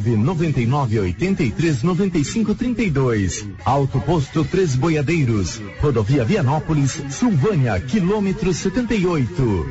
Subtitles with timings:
[0.00, 3.46] 99 83 95 32.
[3.64, 5.60] Alto Posto Três Boiadeiros.
[5.80, 9.66] Rodovia Vianópolis, Silvânia, quilômetro 78.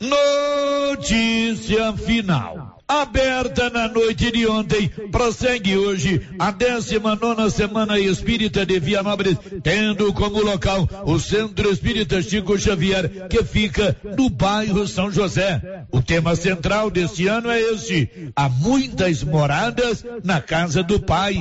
[0.00, 2.59] Notícia final.
[2.90, 10.42] Aberta na noite de ontem, prossegue hoje a 19 semana espírita de Vianópolis, tendo como
[10.42, 15.84] local o Centro Espírita Chico Xavier, que fica no bairro São José.
[15.92, 21.36] O tema central deste ano é este: há muitas moradas na casa do Pai.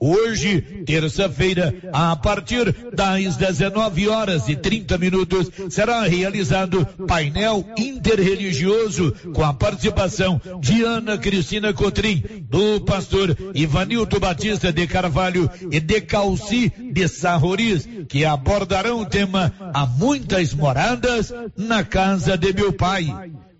[0.00, 9.42] Hoje, terça-feira, a partir das 19 horas e 30 minutos, será realizado painel interreligioso com
[9.42, 16.72] a participação de Ana Cristina Cotrim, do pastor Ivanildo Batista de Carvalho e de Calci
[16.92, 23.06] de Sarroris, que abordarão o tema Há muitas moradas na casa de meu pai.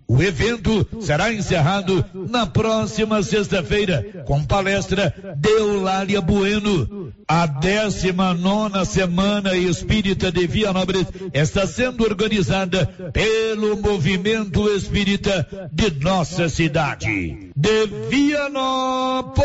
[0.07, 7.11] O evento será encerrado na próxima sexta-feira com palestra de Eulália Bueno.
[7.27, 17.51] A 19 Semana Espírita de Vianópolis está sendo organizada pelo Movimento Espírita de nossa cidade.
[17.55, 19.41] De Vianópolis,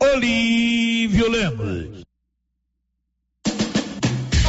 [0.00, 2.01] Olívio Lemos.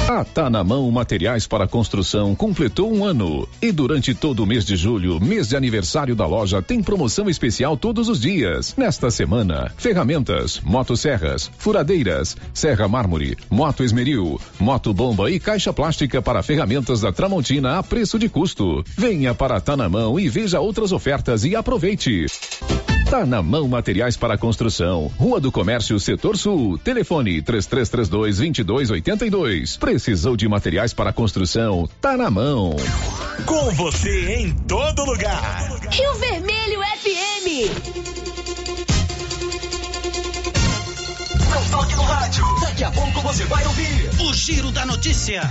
[0.07, 3.47] A Tá na Mão Materiais para Construção completou um ano.
[3.61, 7.77] E durante todo o mês de julho, mês de aniversário da loja, tem promoção especial
[7.77, 8.75] todos os dias.
[8.75, 16.43] Nesta semana, ferramentas, motosserras, furadeiras, serra mármore, moto esmeril, moto bomba e caixa plástica para
[16.43, 18.83] ferramentas da Tramontina a preço de custo.
[18.97, 22.25] Venha para Tá na Mão e veja outras ofertas e aproveite.
[23.14, 25.06] Tá na mão materiais para construção.
[25.19, 26.80] Rua do Comércio, Setor Sul.
[26.80, 29.78] Telefone 3332 2282.
[29.78, 31.88] Precisou de materiais para construção?
[32.02, 32.75] Tá na mão.
[33.45, 35.61] Com você em todo lugar.
[35.91, 37.69] Rio Vermelho FM.
[41.52, 42.45] Não toque no rádio.
[42.61, 45.47] Daqui a pouco você vai ouvir o Giro da Notícia.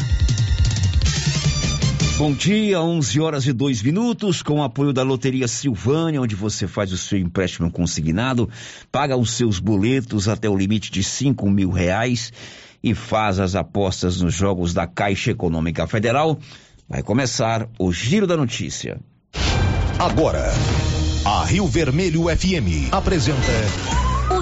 [2.23, 6.69] Bom dia, 11 horas e 2 minutos, com o apoio da Loteria Silvânia, onde você
[6.69, 8.49] faz o seu empréstimo consignado,
[8.93, 12.33] paga os seus boletos até o limite de 5 mil reais
[12.81, 16.39] e faz as apostas nos jogos da Caixa Econômica Federal.
[16.89, 19.01] Vai começar o Giro da Notícia.
[19.99, 20.45] Agora,
[21.25, 24.02] a Rio Vermelho FM apresenta.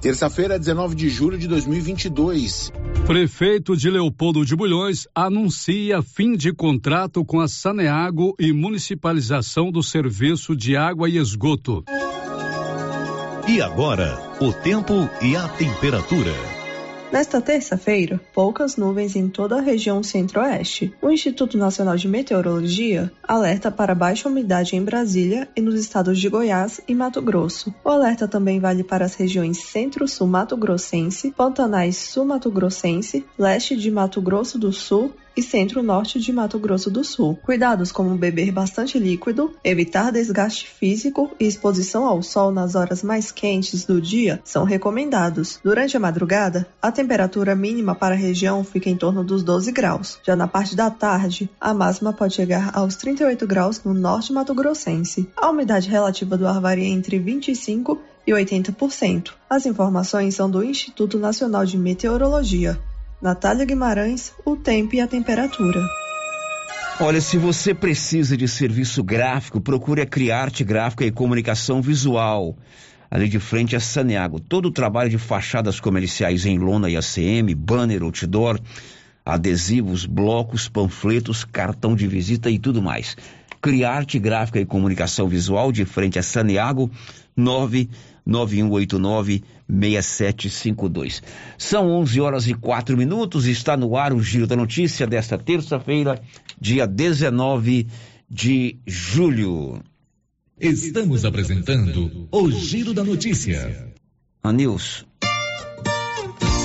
[0.00, 2.72] Terça-feira, 19 de julho de 2022.
[3.06, 9.82] Prefeito de Leopoldo de Bulhões anuncia fim de contrato com a Saneago e municipalização do
[9.82, 11.84] serviço de água e esgoto.
[13.46, 16.49] E agora, o tempo e a temperatura.
[17.12, 20.94] Nesta terça-feira, poucas nuvens em toda a região centro-oeste.
[21.02, 26.28] O Instituto Nacional de Meteorologia alerta para baixa umidade em Brasília e nos estados de
[26.28, 27.74] Goiás e Mato Grosso.
[27.84, 34.22] O alerta também vale para as regiões centro-sul mato-grossense, Pantanais sul-mato grossense, leste de Mato
[34.22, 37.38] Grosso do Sul e centro-norte de Mato Grosso do Sul.
[37.42, 43.30] Cuidados como beber bastante líquido, evitar desgaste físico e exposição ao sol nas horas mais
[43.30, 45.58] quentes do dia são recomendados.
[45.62, 50.18] Durante a madrugada, a temperatura mínima para a região fica em torno dos 12 graus.
[50.24, 55.28] Já na parte da tarde, a máxima pode chegar aos 38 graus no norte mato-grossense.
[55.36, 59.32] A umidade relativa do ar varia entre 25 e 80%.
[59.48, 62.78] As informações são do Instituto Nacional de Meteorologia.
[63.20, 65.78] Natália Guimarães, o tempo e a temperatura.
[66.98, 72.56] Olha, se você precisa de serviço gráfico, procure a Criarte Gráfica e Comunicação Visual.
[73.10, 74.40] Ali de frente a Saneago.
[74.40, 78.58] Todo o trabalho de fachadas comerciais em lona e ACM, banner, outdoor,
[79.24, 83.16] adesivos, blocos, panfletos, cartão de visita e tudo mais.
[83.60, 86.90] Criarte Gráfica e Comunicação Visual de frente a Saneago,
[87.36, 91.22] 99189 6752.
[91.56, 93.46] São 11 horas e 4 minutos.
[93.46, 96.20] Está no ar o Giro da Notícia desta terça-feira,
[96.60, 97.86] dia 19
[98.28, 99.80] de julho.
[100.58, 103.92] Estamos apresentando o Giro da Notícia.
[104.42, 105.06] Anils.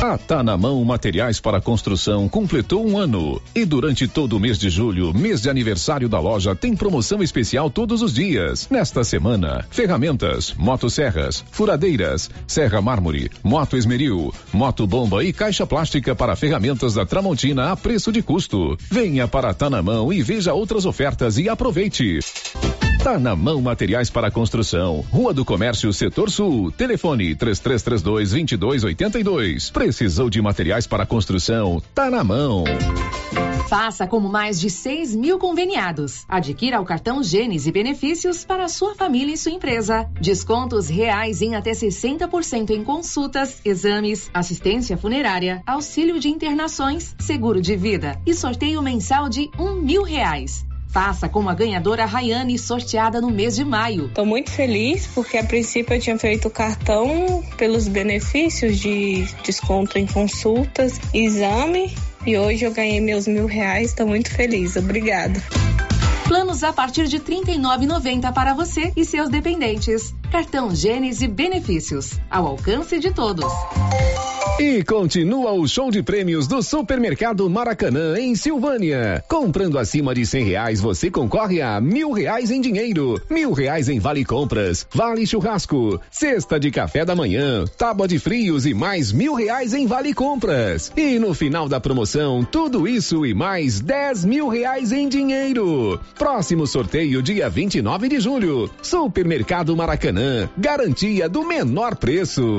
[0.00, 3.40] A Tá na Mão Materiais para Construção completou um ano.
[3.54, 7.70] E durante todo o mês de julho, mês de aniversário da loja, tem promoção especial
[7.70, 8.68] todos os dias.
[8.70, 16.36] Nesta semana, ferramentas, motosserras, furadeiras, serra mármore, moto esmeril, moto bomba e caixa plástica para
[16.36, 18.76] ferramentas da Tramontina a preço de custo.
[18.90, 22.20] Venha para Tá na Mão e veja outras ofertas e aproveite.
[23.02, 25.04] Tá na mão materiais para construção.
[25.12, 26.72] Rua do Comércio, Setor Sul.
[26.72, 29.70] Telefone 3332 2282.
[29.70, 31.80] Precisou de materiais para construção?
[31.94, 32.64] Tá na mão.
[33.68, 36.24] Faça como mais de 6 mil conveniados.
[36.28, 40.08] Adquira o cartão Gênesis e benefícios para sua família e sua empresa.
[40.20, 47.76] Descontos reais em até 60% em consultas, exames, assistência funerária, auxílio de internações, seguro de
[47.76, 50.64] vida e sorteio mensal de um mil reais.
[50.96, 54.06] Faça como a ganhadora Rayane, sorteada no mês de maio.
[54.06, 59.98] Estou muito feliz porque a princípio eu tinha feito o cartão pelos benefícios de desconto
[59.98, 61.94] em consultas, exame
[62.26, 63.90] e hoje eu ganhei meus mil reais.
[63.90, 64.74] Estou muito feliz.
[64.76, 65.38] Obrigada.
[66.26, 70.12] Planos a partir de R$ 39,90 para você e seus dependentes.
[70.30, 72.18] Cartão Gênese Benefícios.
[72.28, 73.52] Ao alcance de todos.
[74.58, 79.22] E continua o show de prêmios do Supermercado Maracanã, em Silvânia.
[79.28, 83.98] Comprando acima de cem reais, você concorre a mil reais em dinheiro, mil reais em
[83.98, 89.34] vale compras, vale churrasco, cesta de café da manhã, tábua de frios e mais mil
[89.34, 90.90] reais em vale compras.
[90.96, 96.00] E no final da promoção, tudo isso e mais dez mil reais em dinheiro.
[96.18, 98.70] Próximo sorteio, dia 29 de julho.
[98.82, 102.56] Supermercado Maracanã, garantia do menor preço.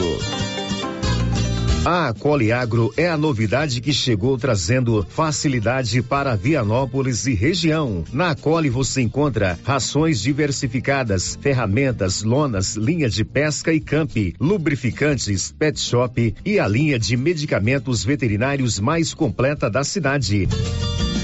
[1.84, 8.04] A Coliagro é a novidade que chegou trazendo facilidade para Vianópolis e região.
[8.12, 15.80] Na Coli você encontra rações diversificadas, ferramentas, lonas, linha de pesca e camp, lubrificantes, pet
[15.80, 20.48] shop e a linha de medicamentos veterinários mais completa da cidade.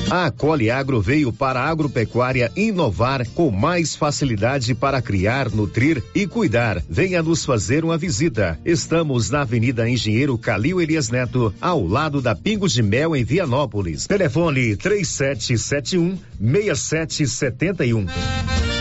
[0.09, 6.27] A Cole Agro veio para a agropecuária inovar com mais facilidade para criar, nutrir e
[6.27, 6.81] cuidar.
[6.87, 8.59] Venha nos fazer uma visita.
[8.63, 14.05] Estamos na Avenida Engenheiro Calil Elias Neto, ao lado da Pingo de Mel em Vianópolis.
[14.05, 18.72] Telefone 3771 6771.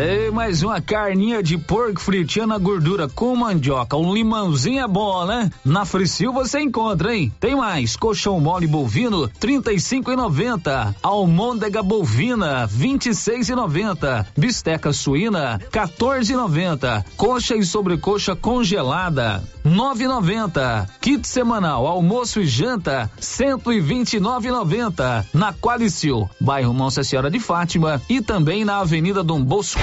[0.00, 3.96] Ei, mais uma carninha de porco fritinha na gordura com mandioca.
[3.96, 5.50] Um limãozinho é bom, né?
[5.64, 7.32] Na Fricil você encontra, hein?
[7.40, 7.96] Tem mais.
[7.96, 10.94] Colchão mole bovino, trinta e cinco e noventa.
[11.02, 14.24] Almôndega bovina, vinte e seis e noventa.
[14.36, 17.04] Bisteca suína, 14 e noventa.
[17.16, 20.88] Coxa e sobrecoxa congelada, nove e noventa.
[21.00, 25.26] Kit semanal, almoço e janta, cento e vinte e nove e noventa.
[25.32, 29.80] Na Qualicil, bairro Nossa Senhora de Fátima e também na Avenida Dom Bosco.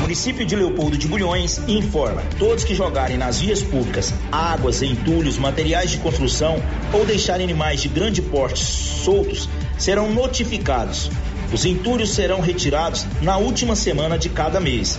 [0.00, 5.90] Município de Leopoldo de Bulhões informa: todos que jogarem nas vias públicas águas, entulhos, materiais
[5.90, 6.62] de construção
[6.92, 11.10] ou deixarem animais de grande porte soltos serão notificados.
[11.52, 14.98] Os entulhos serão retirados na última semana de cada mês.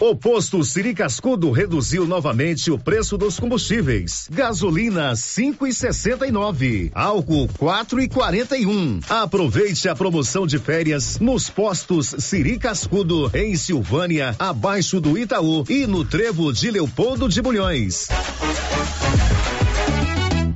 [0.00, 4.28] O posto Siri Cascudo reduziu novamente o preço dos combustíveis.
[4.30, 9.02] Gasolina 5,69, álcool 4,41.
[9.10, 15.84] Aproveite a promoção de férias nos postos Siri Cascudo em Silvânia, abaixo do Itaú e
[15.84, 18.06] no Trevo de Leopoldo de Bulhões.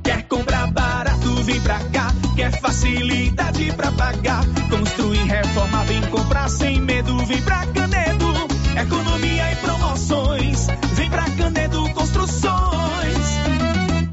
[0.01, 2.13] Quer comprar barato, vem pra cá.
[2.37, 4.45] Quer facilidade pra pagar.
[4.69, 8.12] Construir, reforma, vem comprar sem medo, vem pra Canedo.
[8.75, 13.27] Economia e promoções, vem pra Canedo Construções.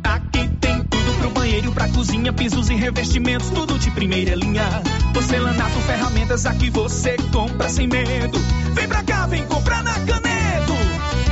[0.04, 4.64] Aqui tem tudo pro banheiro, pra cozinha, pisos e revestimentos, tudo de primeira linha.
[5.12, 8.38] Porcelanato, ferramentas, aqui você compra sem medo.
[8.74, 10.74] Vem pra cá, vem comprar na Canedo.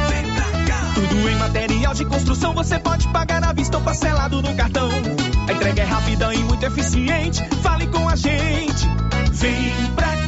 [0.08, 0.92] Vem pra cá.
[0.94, 4.90] Tudo em material de construção, você pode pagar à vista ou parcelado no cartão.
[5.46, 7.42] A entrega é rápida e muito eficiente.
[7.62, 8.88] Fale com a gente.
[9.32, 10.27] Vem pra Canedo.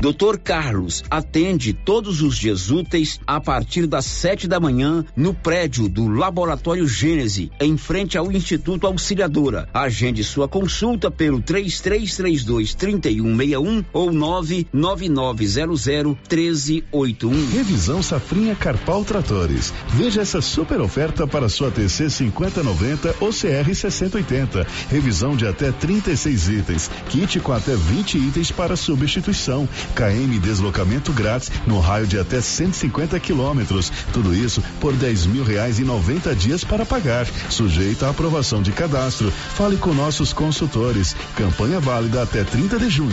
[0.00, 0.38] Dr.
[0.42, 6.08] Carlos atende todos os dias úteis a partir das sete da manhã no prédio do
[6.08, 9.68] Laboratório Gênese, em frente ao Instituto Auxiliadora.
[9.74, 17.50] Agende sua consulta pelo 3332 3161 ou 99900 1381.
[17.50, 19.70] Revisão Safrinha Carpal Tratores.
[19.88, 24.66] Veja essa super oferta para sua TC 5090 ou CR 6080.
[24.88, 26.90] Revisão de até 36 itens.
[27.10, 29.68] Kit com até 20 itens para substituição.
[29.90, 33.90] KM deslocamento grátis no raio de até 150 quilômetros.
[34.12, 37.26] Tudo isso por 10 mil reais e 90 dias para pagar.
[37.48, 39.30] Sujeito à aprovação de cadastro.
[39.30, 41.14] Fale com nossos consultores.
[41.36, 43.10] Campanha válida até 30 de junho.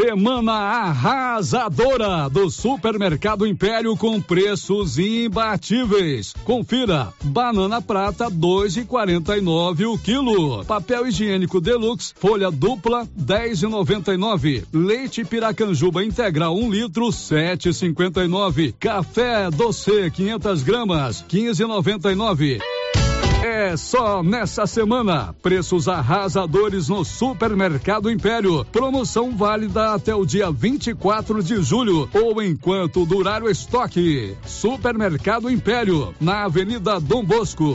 [0.00, 6.32] Semana arrasadora do Supermercado Império com preços imbatíveis.
[6.44, 10.64] Confira: banana prata 2,49 o quilo.
[10.64, 14.66] Papel higiênico deluxe folha dupla 10,99.
[14.72, 18.74] Leite Piracanjuba integral 1 um litro 7,59.
[18.78, 22.60] Café doce 500 gramas 15,99.
[23.50, 25.34] É só nessa semana.
[25.40, 28.62] Preços arrasadores no Supermercado Império.
[28.66, 34.36] Promoção válida até o dia 24 de julho ou enquanto durar o estoque.
[34.44, 37.74] Supermercado Império, na Avenida Dom Bosco.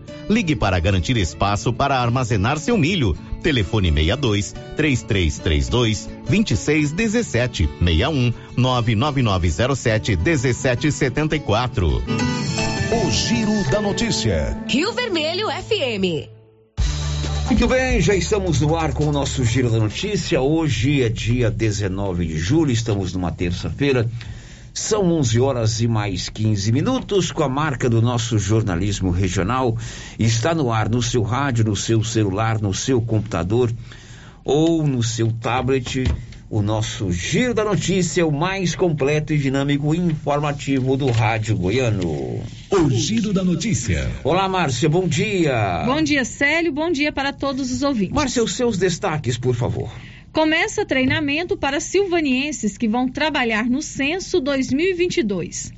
[0.29, 3.15] Ligue para garantir espaço para armazenar seu milho.
[3.41, 11.87] Telefone 62 3332 2617 61 99907 1774.
[12.91, 14.57] O Giro da Notícia.
[14.67, 16.29] Rio Vermelho FM.
[17.51, 20.41] Muito bem, já estamos no ar com o nosso Giro da Notícia.
[20.41, 24.09] Hoje é dia 19 de julho, estamos numa terça-feira.
[24.73, 29.77] São 11 horas e mais 15 minutos com a marca do nosso jornalismo regional.
[30.17, 33.69] Está no ar no seu rádio, no seu celular, no seu computador
[34.45, 36.05] ou no seu tablet.
[36.49, 42.41] O nosso Giro da Notícia, o mais completo e dinâmico informativo do rádio goiano.
[42.69, 44.09] O Giro da Notícia.
[44.23, 45.83] Olá, Márcia, bom dia.
[45.85, 48.13] Bom dia, Célio, bom dia para todos os ouvintes.
[48.13, 49.89] Márcia, os seus destaques, por favor.
[50.31, 55.73] Começa treinamento para silvanienses que vão trabalhar no censo 2022.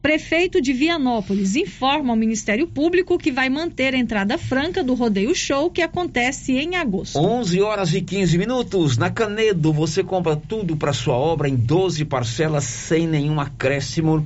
[0.00, 5.34] Prefeito de Vianópolis informa ao Ministério Público que vai manter a entrada franca do Rodeio
[5.34, 7.18] Show que acontece em agosto.
[7.18, 8.96] 11 horas e 15 minutos.
[8.96, 14.24] Na Canedo, você compra tudo para sua obra em 12 parcelas sem nenhum acréscimo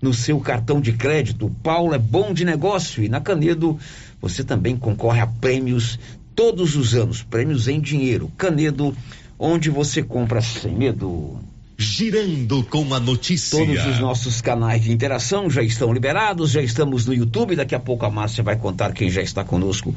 [0.00, 1.54] no seu cartão de crédito.
[1.62, 3.78] Paulo é bom de negócio e na Canedo
[4.22, 5.98] você também concorre a prêmios
[6.38, 8.30] todos os anos, prêmios em dinheiro.
[8.38, 8.96] Canedo,
[9.36, 11.36] onde você compra sem medo.
[11.76, 13.58] Girando com a notícia.
[13.58, 17.56] Todos os nossos canais de interação já estão liberados, já estamos no YouTube.
[17.56, 19.92] Daqui a pouco a Márcia vai contar quem já está conosco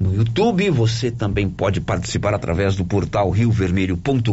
[0.00, 0.68] no YouTube.
[0.70, 4.32] Você também pode participar através do portal riovermelho.com.br,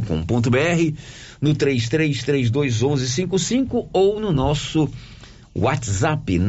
[1.40, 4.90] no 33321155 ou no nosso
[5.56, 6.40] WhatsApp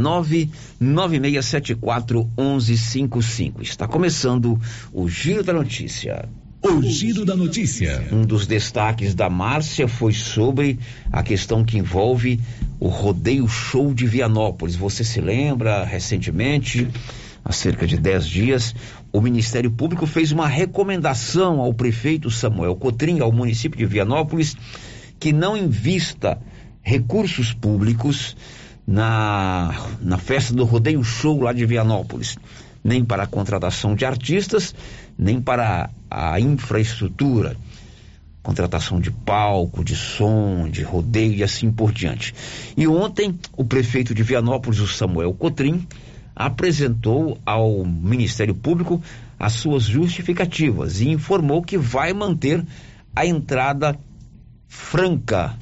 [0.81, 3.61] 996741155.
[3.61, 4.59] Está começando
[4.93, 6.27] o Giro da Notícia.
[6.63, 8.09] O Giro da Notícia.
[8.11, 10.79] Um dos destaques da Márcia foi sobre
[11.13, 12.41] a questão que envolve
[12.81, 14.75] o rodeio show de Vianópolis.
[14.75, 16.89] Você se lembra, recentemente,
[17.45, 18.75] há cerca de 10 dias,
[19.13, 24.57] o Ministério Público fez uma recomendação ao prefeito Samuel Cotrim, ao município de Vianópolis,
[25.21, 26.41] que não invista
[26.83, 28.35] recursos públicos
[28.87, 32.37] na, na festa do rodeio show lá de Vianópolis.
[32.83, 34.75] Nem para a contratação de artistas,
[35.19, 37.57] nem para a infraestrutura,
[38.43, 42.35] contratação de palco, de som, de rodeio e assim por diante.
[42.77, 45.87] E ontem, o prefeito de Vianópolis, o Samuel Cotrim,
[46.37, 49.01] apresentou ao Ministério Público
[49.39, 52.63] as suas justificativas e informou que vai manter
[53.17, 53.99] a entrada
[54.69, 55.57] franca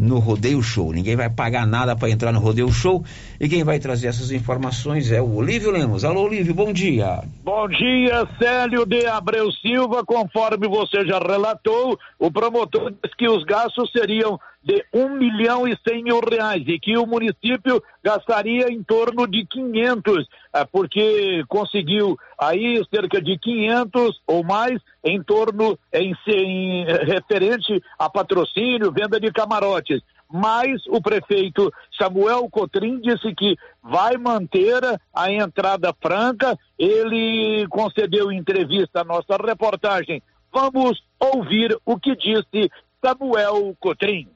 [0.00, 0.92] no Rodeio Show.
[0.92, 3.04] Ninguém vai pagar nada para entrar no Rodeio Show.
[3.38, 6.04] E quem vai trazer essas informações é o Olívio Lemos.
[6.04, 7.22] Alô, Olívio, bom dia.
[7.44, 10.02] Bom dia, Célio de Abreu Silva.
[10.04, 15.76] Conforme você já relatou, o promotor disse que os gastos seriam de um milhão e
[15.86, 22.18] cem mil reais e que o município gastaria em torno de 500, é, porque conseguiu
[22.38, 29.32] aí cerca de 500 ou mais em torno, em, em referente a patrocínio, venda de
[29.32, 30.02] camarotes.
[30.32, 34.80] Mas o prefeito Samuel Cotrim disse que vai manter
[35.12, 36.56] a entrada franca.
[36.78, 40.22] Ele concedeu entrevista à nossa reportagem.
[40.52, 42.70] Vamos ouvir o que disse
[43.02, 44.28] Samuel Cotrim.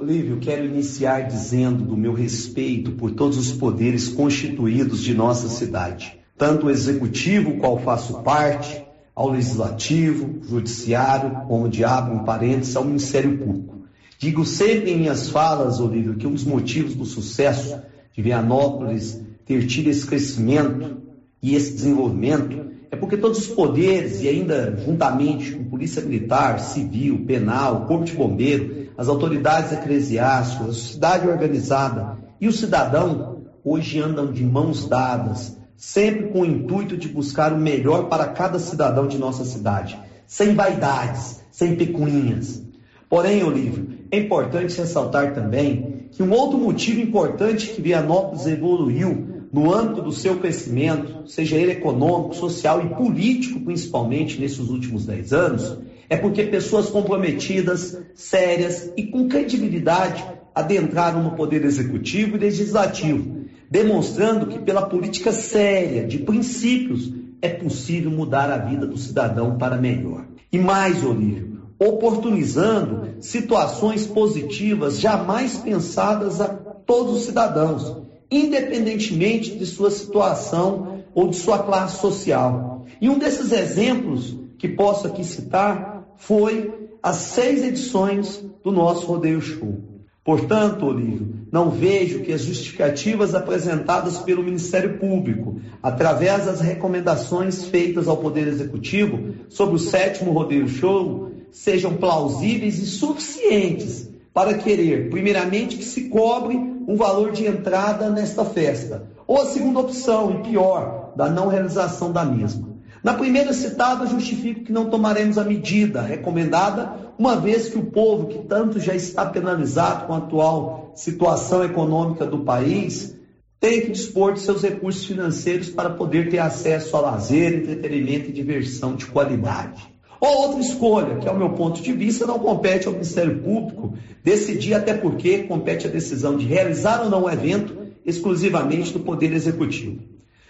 [0.00, 6.16] Olívio, quero iniciar dizendo do meu respeito por todos os poderes constituídos de nossa cidade,
[6.36, 8.80] tanto o executivo, qual faço parte,
[9.12, 13.88] ao legislativo, judiciário, como de abro um parênteses ao Ministério Público.
[14.20, 17.82] Digo sempre em minhas falas, Olívio, que um dos motivos do sucesso
[18.12, 20.98] de Vianópolis ter tido esse crescimento
[21.42, 27.24] e esse desenvolvimento é porque todos os poderes, e ainda juntamente com Polícia Militar, Civil,
[27.26, 34.32] Penal, Corpo de Bombeiro, as autoridades eclesiásticas, a sociedade organizada e o cidadão hoje andam
[34.32, 39.18] de mãos dadas, sempre com o intuito de buscar o melhor para cada cidadão de
[39.18, 42.62] nossa cidade, sem vaidades, sem pecuninhas.
[43.08, 49.72] Porém, Olívio, é importante ressaltar também que um outro motivo importante que Vianópolis evoluiu no
[49.72, 55.78] âmbito do seu crescimento, seja ele econômico, social e político, principalmente nesses últimos dez anos,
[56.08, 64.46] é porque pessoas comprometidas, sérias e com credibilidade adentraram no poder executivo e legislativo, demonstrando
[64.46, 70.26] que pela política séria, de princípios, é possível mudar a vida do cidadão para melhor.
[70.50, 79.90] E mais, Olívio, oportunizando situações positivas jamais pensadas a todos os cidadãos, independentemente de sua
[79.90, 82.86] situação ou de sua classe social.
[83.00, 89.40] E um desses exemplos que posso aqui citar foi as seis edições do nosso Rodeio
[89.40, 89.88] Show.
[90.24, 98.06] Portanto, Olívio, não vejo que as justificativas apresentadas pelo Ministério Público, através das recomendações feitas
[98.08, 105.76] ao Poder Executivo sobre o sétimo Rodeio Show, sejam plausíveis e suficientes para querer, primeiramente,
[105.76, 111.12] que se cobre um valor de entrada nesta festa, ou a segunda opção, e pior,
[111.16, 112.68] da não realização da mesma.
[113.02, 118.26] Na primeira citada, justifico que não tomaremos a medida recomendada, uma vez que o povo,
[118.26, 123.16] que tanto já está penalizado com a atual situação econômica do país,
[123.60, 128.32] tem que dispor de seus recursos financeiros para poder ter acesso a lazer, entretenimento e
[128.32, 129.97] diversão de qualidade.
[130.20, 134.74] Ou outra escolha, que, ao meu ponto de vista, não compete ao Ministério Público decidir,
[134.74, 140.00] até porque compete a decisão de realizar ou não o evento exclusivamente do Poder Executivo.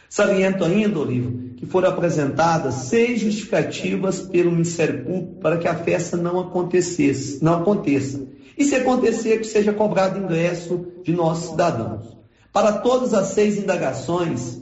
[0.09, 6.17] Saliento ainda, Olívio, que foram apresentadas seis justificativas pelo Ministério Público para que a festa
[6.17, 8.23] não acontecesse, não aconteça.
[8.57, 12.17] E se acontecer, que seja cobrado ingresso de nossos cidadãos.
[12.53, 14.61] Para todas as seis indagações,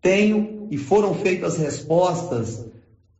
[0.00, 2.64] tenho e foram feitas respostas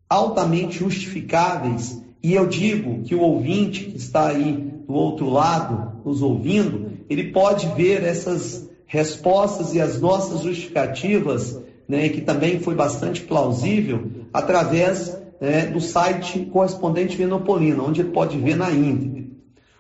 [0.08, 6.22] altamente justificáveis, e eu digo que o ouvinte que está aí do outro lado, nos
[6.22, 13.20] ouvindo, ele pode ver essas respostas e as nossas justificativas, né, que também foi bastante
[13.22, 19.24] plausível, através é, do site correspondente Venopolina, onde ele pode ver na íntegra.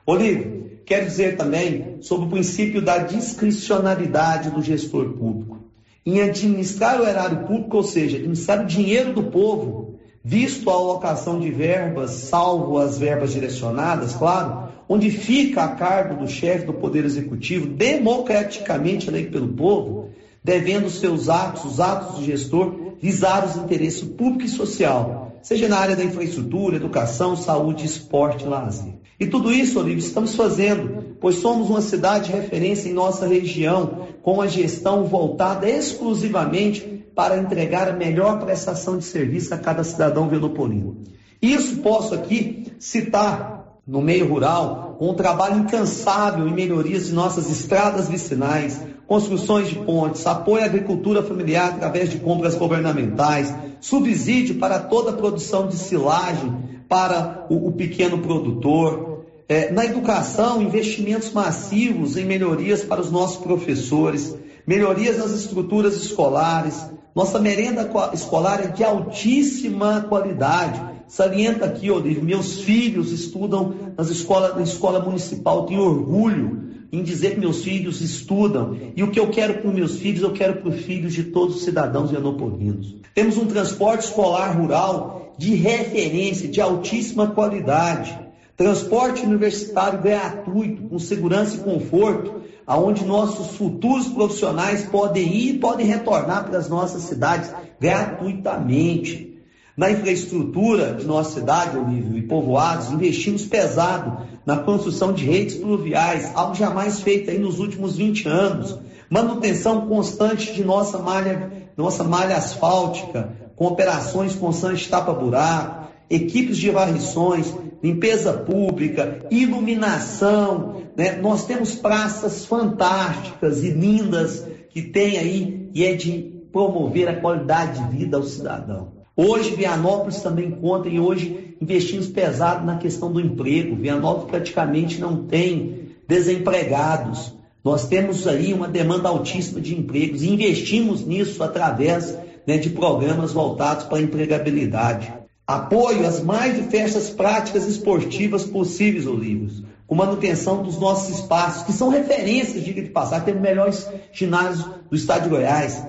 [0.04, 5.58] Olívio, quero dizer também sobre o princípio da discricionalidade do gestor público.
[6.04, 9.85] Em administrar o erário público, ou seja, administrar o dinheiro do povo,
[10.28, 16.28] visto a alocação de verbas, salvo as verbas direcionadas, claro, onde fica a cargo do
[16.28, 20.10] chefe do Poder Executivo, democraticamente eleito pelo povo,
[20.42, 25.78] devendo seus atos, os atos do gestor, visar os interesses público e social, seja na
[25.78, 28.94] área da infraestrutura, educação, saúde, esporte e lazer.
[29.18, 34.08] E tudo isso, Olívio, estamos fazendo, pois somos uma cidade de referência em nossa região,
[34.22, 40.28] com a gestão voltada exclusivamente para entregar a melhor prestação de serviço a cada cidadão
[40.28, 40.98] velopolino.
[41.40, 47.48] Isso posso aqui citar no meio rural, com um trabalho incansável em melhorias de nossas
[47.48, 54.80] estradas vicinais, construções de pontes, apoio à agricultura familiar através de compras governamentais, subsídio para
[54.80, 59.05] toda a produção de silagem para o, o pequeno produtor,
[59.48, 64.34] é, na educação, investimentos massivos em melhorias para os nossos professores,
[64.66, 70.82] melhorias nas estruturas escolares, nossa merenda escolar é de altíssima qualidade.
[71.08, 75.64] Salienta aqui, Olívio, meus filhos estudam nas escola, na escola municipal.
[75.64, 78.76] Tenho orgulho em dizer que meus filhos estudam.
[78.94, 81.56] E o que eu quero para meus filhos, eu quero para os filhos de todos
[81.56, 82.96] os cidadãos vianopolinos.
[83.14, 88.25] Temos um transporte escolar rural de referência, de altíssima qualidade.
[88.56, 95.86] Transporte universitário gratuito, com segurança e conforto aonde nossos futuros profissionais podem ir e podem
[95.86, 99.40] retornar para as nossas cidades gratuitamente.
[99.76, 106.30] Na infraestrutura de nossa cidade, Olívio, e povoados, investimos pesado na construção de redes pluviais,
[106.34, 108.78] algo jamais feito aí nos últimos 20 anos.
[109.10, 117.52] Manutenção constante de nossa malha, nossa malha asfáltica, com operações constantes tapa-buraco, equipes de varrições,
[117.82, 120.82] limpeza pública, iluminação.
[120.96, 121.12] Né?
[121.16, 127.82] Nós temos praças fantásticas e lindas que tem aí e é de promover a qualidade
[127.82, 128.92] de vida ao cidadão.
[129.16, 133.76] Hoje, Vianópolis também conta e hoje investimos pesado na questão do emprego.
[133.76, 137.34] Vianópolis praticamente não tem desempregados.
[137.64, 143.32] Nós temos aí uma demanda altíssima de empregos e investimos nisso através né, de programas
[143.32, 145.12] voltados para a empregabilidade.
[145.46, 151.88] Apoio às mais diversas práticas esportivas possíveis, Olivos, com manutenção dos nossos espaços, que são
[151.88, 155.86] referências, diga de passar, temos melhores ginásios do estado de Goiás.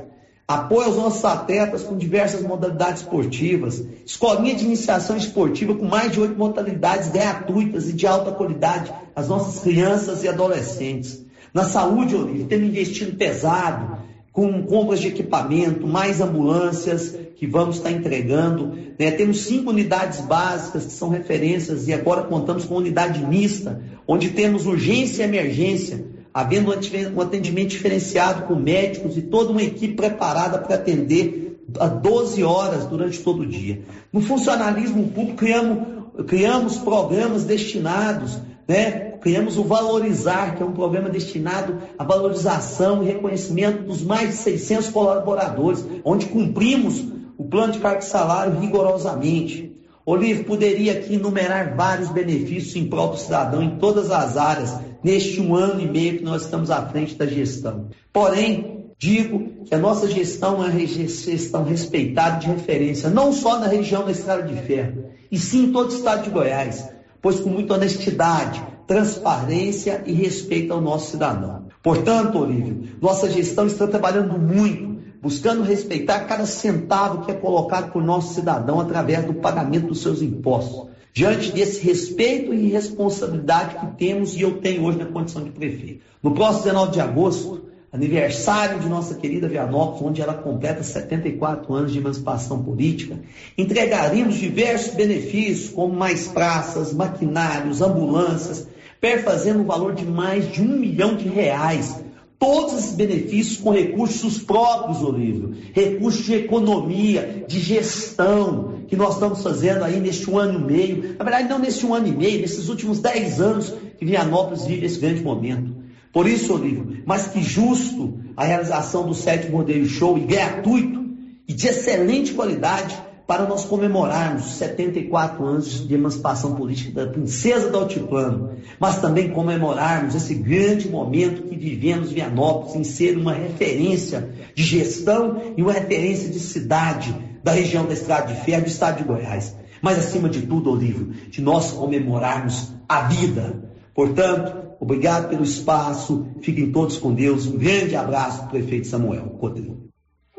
[0.47, 3.83] Apoio aos nossos atletas com diversas modalidades esportivas.
[4.05, 9.27] Escolinha de iniciação esportiva com mais de oito modalidades gratuitas e de alta qualidade às
[9.27, 11.25] nossas crianças e adolescentes.
[11.51, 13.97] Na saúde, Olívio, temos investido pesado
[14.37, 18.71] com compras de equipamento, mais ambulâncias que vamos estar entregando.
[18.99, 19.09] Né?
[19.09, 24.67] Temos cinco unidades básicas que são referências e agora contamos com unidade mista, onde temos
[24.67, 26.71] urgência e emergência, havendo
[27.15, 32.85] um atendimento diferenciado com médicos e toda uma equipe preparada para atender a 12 horas
[32.85, 33.81] durante todo o dia.
[34.13, 35.79] No funcionalismo público, criamos,
[36.27, 43.07] criamos programas destinados né, criamos o Valorizar, que é um programa destinado à valorização e
[43.07, 47.03] reconhecimento dos mais de 600 colaboradores, onde cumprimos
[47.37, 49.75] o plano de cargo e salário rigorosamente.
[50.05, 55.41] Olívio, poderia aqui enumerar vários benefícios em prol do cidadão em todas as áreas, neste
[55.41, 57.89] um ano e meio que nós estamos à frente da gestão.
[58.13, 63.67] Porém, digo que a nossa gestão é uma gestão respeitada de referência, não só na
[63.67, 66.87] região da Estrada de Ferro, e sim em todo o estado de Goiás,
[67.21, 71.65] pois com muita honestidade, transparência e respeito ao nosso cidadão.
[71.83, 78.01] Portanto, Olívio, nossa gestão está trabalhando muito, buscando respeitar cada centavo que é colocado por
[78.01, 80.87] nosso cidadão através do pagamento dos seus impostos.
[81.13, 86.05] Diante desse respeito e responsabilidade que temos e eu tenho hoje na condição de prefeito.
[86.21, 91.91] No próximo 19 de agosto, aniversário de nossa querida Vianópolis, onde ela completa 74 anos
[91.91, 93.19] de emancipação política,
[93.57, 98.67] entregaremos diversos benefícios, como mais praças, maquinários, ambulâncias,
[98.99, 102.03] perfazendo o valor de mais de um milhão de reais.
[102.39, 109.41] Todos esses benefícios com recursos próprios, Olívio, recursos de economia, de gestão, que nós estamos
[109.41, 111.15] fazendo aí neste um ano e meio.
[111.17, 114.85] Na verdade, não neste um ano e meio, nesses últimos dez anos que Vianópolis vive
[114.85, 115.75] esse grande momento.
[116.13, 121.05] Por isso, Olívio, mais que justo a realização do sétimo rodeio show e gratuito
[121.47, 122.95] e de excelente qualidade
[123.27, 129.29] para nós comemorarmos os 74 anos de emancipação política da princesa do Altiplano, mas também
[129.29, 135.61] comemorarmos esse grande momento que vivemos em Vianópolis em ser uma referência de gestão e
[135.61, 137.13] uma referência de cidade
[137.43, 139.53] da região da Estrada de Ferro do estado de Goiás.
[139.81, 143.61] Mas acima de tudo, Olívio, de nós comemorarmos a vida.
[143.93, 147.45] Portanto, obrigado pelo espaço, fiquem todos com Deus.
[147.45, 149.86] Um grande abraço prefeito Samuel Cotrim.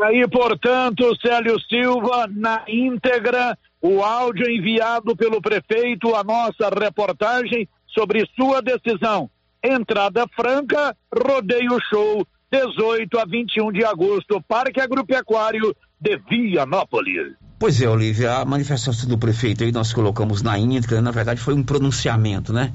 [0.00, 8.24] Aí, portanto, Célio Silva, na íntegra, o áudio enviado pelo prefeito, a nossa reportagem sobre
[8.36, 9.28] sua decisão.
[9.62, 17.34] Entrada franca, rodeio show, 18 a 21 de agosto, Parque Agropecuário de Vianópolis.
[17.58, 21.54] Pois é, Olivia, a manifestação do prefeito aí nós colocamos na íntegra, na verdade foi
[21.54, 22.72] um pronunciamento, né?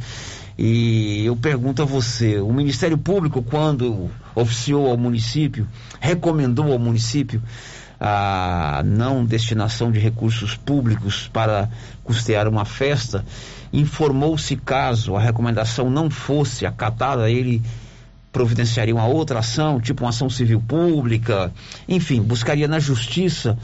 [0.58, 5.68] E eu pergunto a você, o Ministério Público, quando oficiou ao município,
[6.00, 7.42] recomendou ao município
[8.00, 11.70] a não destinação de recursos públicos para
[12.04, 13.24] custear uma festa,
[13.72, 17.62] informou-se caso a recomendação não fosse acatada, ele
[18.32, 21.52] providenciaria uma outra ação, tipo uma ação civil pública,
[21.88, 23.58] enfim, buscaria na justiça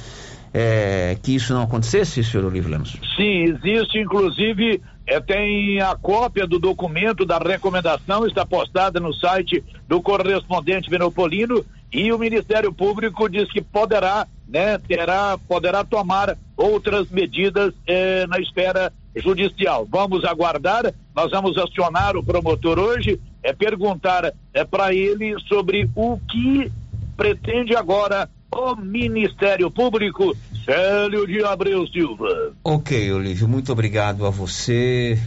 [0.54, 2.98] é, que isso não acontecesse, senhor Olívio Lemos?
[3.18, 9.64] Sim, existe inclusive é, tem a cópia do documento da recomendação, está postada no site
[9.88, 17.10] do correspondente Venopolino e o Ministério Público diz que poderá, né, terá, poderá tomar outras
[17.10, 19.88] medidas eh, na esfera judicial.
[19.90, 26.20] Vamos aguardar, nós vamos acionar o promotor hoje, é perguntar é, para ele sobre o
[26.30, 26.72] que
[27.18, 32.54] pretende agora o Ministério Público Célio de Abreu Silva.
[32.64, 35.20] Ok, Olívio, muito obrigado a você.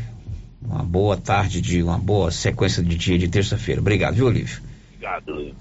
[0.61, 3.81] Uma boa tarde de uma boa sequência de dia de terça-feira.
[3.81, 4.61] Obrigado, viu, Olívio?
[4.95, 5.55] Obrigado.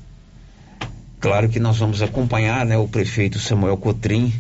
[1.20, 4.34] Claro que nós vamos acompanhar, né, o prefeito Samuel Cotrim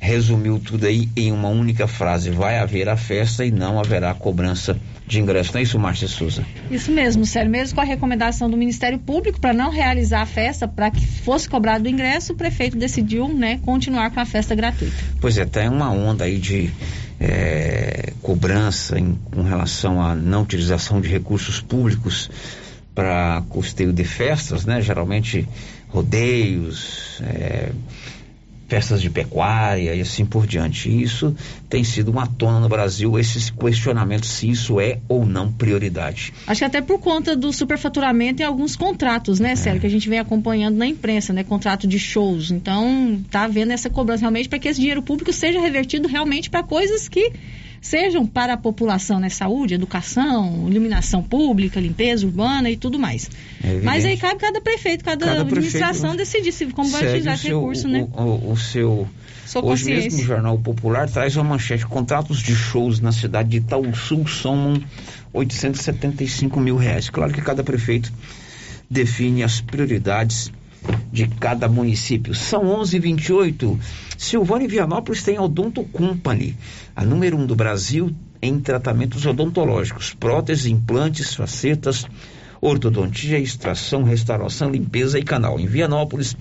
[0.00, 4.78] resumiu tudo aí em uma única frase: vai haver a festa e não haverá cobrança
[5.06, 5.52] de ingresso.
[5.52, 6.44] Não é isso, Márcia Souza?
[6.70, 7.50] Isso mesmo, sério.
[7.50, 11.48] Mesmo com a recomendação do Ministério Público para não realizar a festa, para que fosse
[11.48, 14.94] cobrado o ingresso, o prefeito decidiu né, continuar com a festa gratuita.
[15.20, 16.70] Pois é, tem uma onda aí de
[17.18, 22.30] é, cobrança em, com relação à não utilização de recursos públicos
[22.94, 24.80] para custeio de festas, né?
[24.80, 25.48] Geralmente
[25.88, 27.20] rodeios.
[27.22, 27.72] É,
[28.68, 30.90] festas de pecuária e assim por diante.
[30.90, 31.34] E isso
[31.68, 36.32] tem sido uma tona no Brasil, esses questionamentos se isso é ou não prioridade.
[36.46, 39.56] Acho que até por conta do superfaturamento e alguns contratos, né, é.
[39.56, 42.50] Sérgio, que a gente vem acompanhando na imprensa, né, contrato de shows.
[42.50, 46.62] Então, tá havendo essa cobrança realmente para que esse dinheiro público seja revertido realmente para
[46.62, 47.32] coisas que
[47.80, 49.28] sejam para a população, né?
[49.28, 53.30] Saúde, educação, iluminação pública, limpeza urbana e tudo mais.
[53.62, 57.48] É Mas aí cabe cada prefeito, cada, cada administração prefeito decidir como vai utilizar esse
[57.48, 58.08] recurso, o, né?
[58.12, 59.08] O, o seu.
[59.46, 63.56] Sua Hoje mesmo o Jornal Popular traz uma manchete: contratos de shows na cidade de
[63.58, 64.80] Itaúsul somam
[65.32, 67.08] 875 mil reais.
[67.08, 68.12] Claro que cada prefeito
[68.90, 70.52] define as prioridades
[71.12, 72.34] de cada município.
[72.34, 73.78] São 11:28.
[74.16, 76.56] Silvânia e Vianópolis tem Odonto Company,
[76.94, 82.06] a número um do Brasil em tratamentos odontológicos, próteses, implantes, facetas,
[82.60, 85.58] ortodontia, extração, restauração, limpeza e canal.
[85.58, 86.36] Em Vianópolis,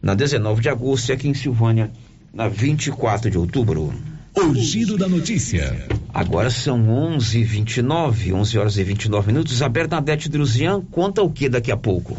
[0.00, 1.90] na 19 de agosto e aqui em Silvânia,
[2.32, 3.92] na 24 de outubro.
[4.34, 5.86] O giro da notícia.
[6.12, 9.60] Agora são 11:29, 11 horas e 29 minutos.
[9.60, 12.16] A Bernadette Druzian conta o que daqui a pouco?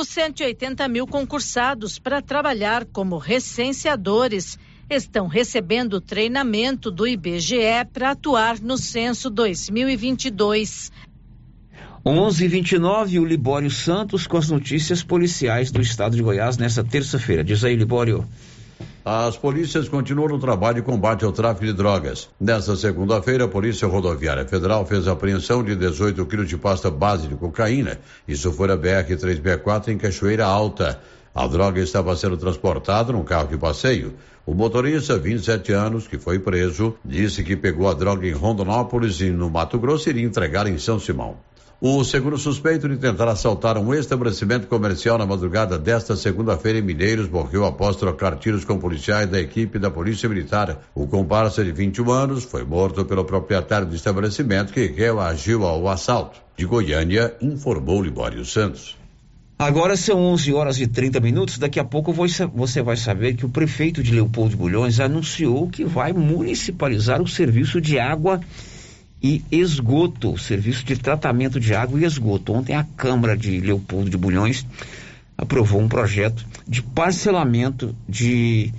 [0.00, 4.58] Os 180 mil concursados para trabalhar como recenseadores
[4.88, 10.90] estão recebendo treinamento do IBGE para atuar no censo 2022.
[12.02, 17.44] 11:29 o Libório Santos com as notícias policiais do estado de Goiás nessa terça-feira.
[17.44, 18.26] Diz aí, Libório.
[19.12, 22.28] As polícias continuam no trabalho de combate ao tráfico de drogas.
[22.40, 27.26] Nesta segunda-feira, a Polícia Rodoviária Federal fez a apreensão de 18 quilos de pasta base
[27.26, 27.98] de cocaína.
[28.28, 31.00] Isso foi a BR-364 em Cachoeira Alta.
[31.34, 34.14] A droga estava sendo transportada num carro de passeio.
[34.46, 39.30] O motorista, 27 anos, que foi preso, disse que pegou a droga em Rondonópolis e
[39.30, 41.36] no Mato Grosso iria entregar em São Simão.
[41.82, 47.26] O segundo suspeito de tentar assaltar um estabelecimento comercial na madrugada desta segunda-feira em Mineiros
[47.26, 50.82] morreu após trocar tiros com policiais da equipe da Polícia Militar.
[50.94, 56.38] O comparsa de 21 anos foi morto pelo proprietário do estabelecimento que reagiu ao assalto.
[56.54, 58.94] De Goiânia, informou Libório Santos.
[59.58, 61.56] Agora são 11 horas e 30 minutos.
[61.56, 66.12] Daqui a pouco você vai saber que o prefeito de Leopoldo Bulhões anunciou que vai
[66.12, 68.38] municipalizar o serviço de água
[69.22, 72.52] e esgoto, serviço de tratamento de água e esgoto.
[72.52, 74.66] Ontem a Câmara de Leopoldo de Bulhões
[75.36, 78.72] aprovou um projeto de parcelamento de.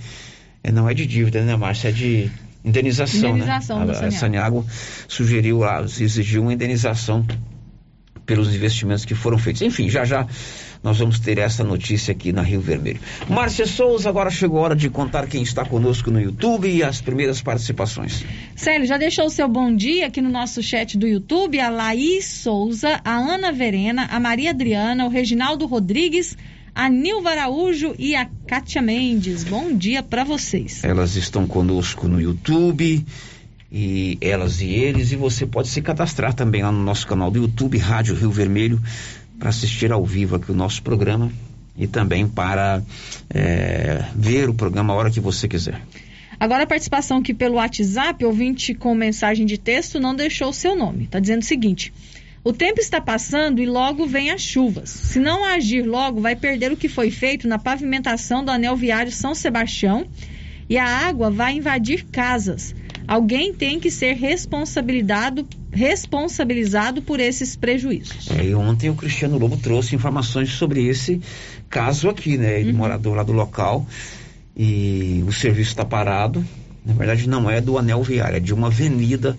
[0.63, 1.89] É, não é de dívida, né, Márcia?
[1.89, 2.31] É de
[2.63, 3.93] indenização, indenização né?
[3.95, 4.65] A, a Saniago
[5.07, 5.61] sugeriu,
[5.99, 7.25] exigiu uma indenização
[8.25, 9.61] pelos investimentos que foram feitos.
[9.61, 10.27] Enfim, já já
[10.83, 12.99] nós vamos ter essa notícia aqui na Rio Vermelho.
[13.29, 16.99] Márcia Souza, agora chegou a hora de contar quem está conosco no YouTube e as
[16.99, 18.25] primeiras participações.
[18.55, 21.59] Célio, já deixou o seu bom dia aqui no nosso chat do YouTube?
[21.59, 26.35] A Laís Souza, a Ana Verena, a Maria Adriana, o Reginaldo Rodrigues,
[26.73, 29.43] a Nilva Araújo e a Kátia Mendes.
[29.43, 30.83] Bom dia para vocês.
[30.83, 33.05] Elas estão conosco no YouTube
[33.71, 37.39] e elas e eles, e você pode se cadastrar também lá no nosso canal do
[37.39, 38.81] YouTube, Rádio Rio Vermelho
[39.41, 41.31] para assistir ao vivo aqui o nosso programa
[41.75, 42.79] e também para
[43.27, 45.81] é, ver o programa a hora que você quiser.
[46.39, 50.75] Agora a participação aqui pelo WhatsApp, ouvinte com mensagem de texto, não deixou o seu
[50.75, 51.05] nome.
[51.05, 51.91] Está dizendo o seguinte:
[52.43, 54.91] o tempo está passando e logo vem as chuvas.
[54.91, 59.11] Se não agir logo, vai perder o que foi feito na pavimentação do anel viário
[59.11, 60.05] São Sebastião
[60.69, 62.75] e a água vai invadir casas.
[63.11, 68.31] Alguém tem que ser responsabilizado, responsabilizado por esses prejuízos.
[68.31, 71.19] É, e ontem o Cristiano Lobo trouxe informações sobre esse
[71.69, 72.61] caso aqui, né?
[72.61, 72.77] Ele uhum.
[72.77, 73.85] morador lá do local
[74.55, 76.41] e o serviço está parado.
[76.85, 79.37] Na verdade, não é do anel viário, é de uma avenida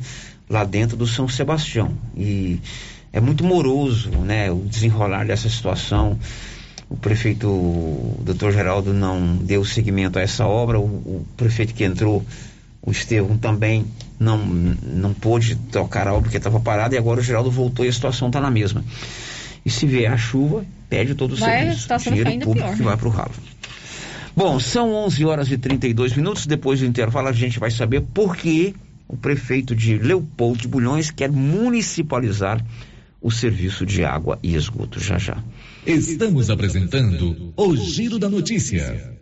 [0.51, 1.97] lá dentro do São Sebastião.
[2.15, 2.61] E
[3.11, 4.51] é muito moroso, né?
[4.51, 6.19] O desenrolar dessa situação.
[6.91, 10.79] O prefeito, o doutor Geraldo, não deu seguimento a essa obra.
[10.79, 12.23] O, o prefeito que entrou
[12.83, 13.87] o Estevão também
[14.19, 17.89] não, não pôde tocar a obra porque estava parada e agora o Geraldo voltou e
[17.89, 18.85] a situação está na mesma.
[19.65, 21.83] E se vier a chuva, pede todo o vai, serviço.
[21.83, 22.89] Situação Dinheiro ainda público pior, que né?
[22.89, 23.33] vai para o ralo.
[24.35, 26.47] Bom, são 11 horas e 32 minutos.
[26.47, 28.75] Depois do intervalo, a gente vai saber por que
[29.07, 32.65] o prefeito de Leopoldo de Bulhões quer municipalizar
[33.21, 34.99] o serviço de água e esgoto.
[34.99, 35.37] Já já.
[35.87, 39.22] Estamos apresentando o Giro da Notícia.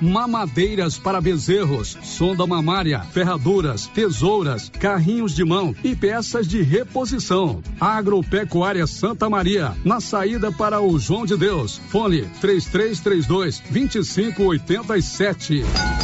[0.00, 7.62] mamadeiras para bezerros, sonda mamária, ferraduras, tesouras, carrinhos de mão e peças de reposição.
[7.80, 11.80] Agropecuária Santa Maria, na saída para o João de Deus.
[11.88, 16.03] Fone 3332 2587.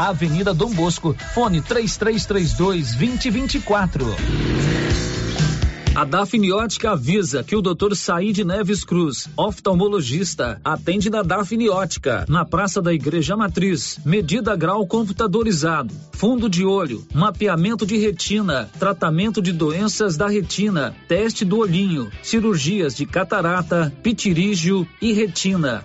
[0.00, 4.16] Avenida Dom Bosco, fone 3332 2024.
[5.94, 7.94] A Dafniótica avisa que o Dr.
[7.94, 13.98] Said Neves Cruz, oftalmologista, atende na Dafniótica, na Praça da Igreja Matriz.
[14.02, 21.44] Medida grau computadorizado, fundo de olho, mapeamento de retina, tratamento de doenças da retina, teste
[21.44, 25.84] do olhinho, cirurgias de catarata, pitirígio e retina.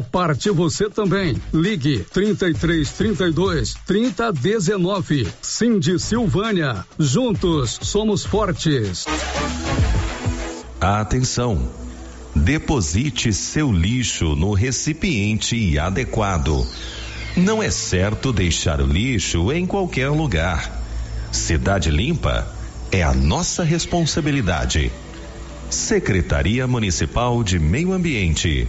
[0.00, 1.36] parte você também.
[1.52, 5.28] Ligue 33 32 30 19.
[5.42, 6.84] Cindy Silvânia.
[6.98, 9.06] Juntos somos fortes.
[10.80, 11.68] Atenção!
[12.34, 16.66] Deposite seu lixo no recipiente adequado.
[17.36, 20.82] Não é certo deixar o lixo em qualquer lugar.
[21.30, 22.46] Cidade limpa
[22.90, 24.92] é a nossa responsabilidade.
[25.68, 28.68] Secretaria Municipal de Meio Ambiente.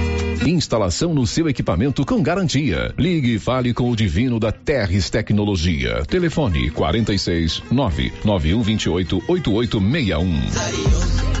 [0.45, 2.93] Instalação no seu equipamento com garantia.
[2.97, 6.03] Ligue e fale com o Divino da Terres Tecnologia.
[6.05, 11.40] Telefone 46 99128 8861.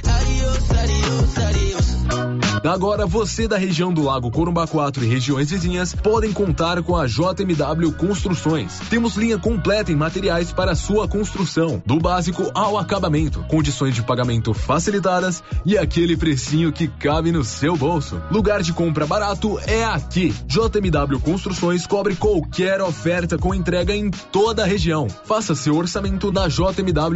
[2.64, 7.08] Agora você da região do Lago Corumbá 4 e regiões vizinhas podem contar com a
[7.08, 8.80] JMW Construções.
[8.90, 14.54] Temos linha completa em materiais para sua construção, do básico ao acabamento, condições de pagamento
[14.54, 18.22] facilitadas e aquele precinho que cabe no seu bolso.
[18.30, 20.34] Lugar de compra barato é aqui.
[20.46, 25.08] JMW Construções cobre qualquer oferta com entrega em toda a região.
[25.10, 26.59] Faça seu orçamento na JMW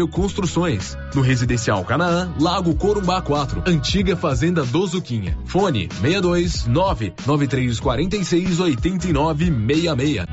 [0.08, 0.98] Construções.
[1.14, 5.38] No Residencial Canaã, Lago Corumbá 4, antiga Fazenda do Zuquinha.
[5.46, 10.26] Fone 62 99346 8966.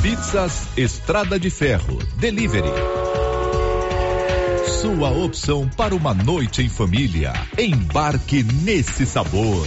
[0.00, 1.98] Pizzas Estrada de Ferro.
[2.16, 2.72] Delivery.
[4.80, 7.34] Sua opção para uma noite em família.
[7.58, 9.66] Embarque nesse sabor.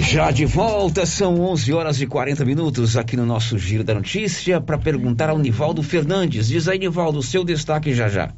[0.00, 4.60] Já de volta, são 11 horas e 40 minutos aqui no nosso Giro da Notícia
[4.60, 6.48] para perguntar ao Nivaldo Fernandes.
[6.48, 8.32] Diz aí, Nivaldo, seu destaque já já.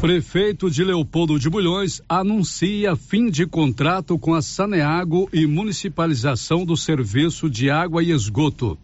[0.00, 6.76] Prefeito de Leopoldo de Bulhões anuncia fim de contrato com a Saneago e municipalização do
[6.76, 8.76] serviço de água e esgoto.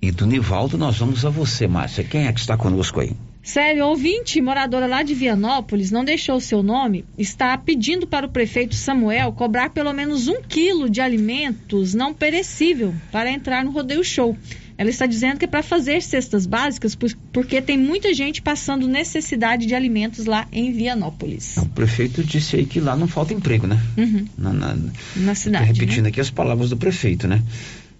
[0.00, 2.04] E do Nivaldo nós vamos a você, Márcia.
[2.04, 3.14] Quem é que está conosco aí?
[3.42, 8.30] Sério, ouvinte, moradora lá de Vianópolis, não deixou o seu nome, está pedindo para o
[8.30, 14.04] prefeito Samuel cobrar pelo menos um quilo de alimentos não perecível para entrar no Rodeio
[14.04, 14.36] Show.
[14.76, 16.96] Ela está dizendo que é para fazer cestas básicas,
[17.32, 21.58] porque tem muita gente passando necessidade de alimentos lá em Vianópolis.
[21.58, 23.78] O prefeito disse aí que lá não falta emprego, né?
[23.98, 24.26] Uhum.
[24.38, 24.78] Na, na,
[25.16, 25.66] na cidade.
[25.66, 26.08] Repetindo né?
[26.08, 27.42] aqui as palavras do prefeito, né?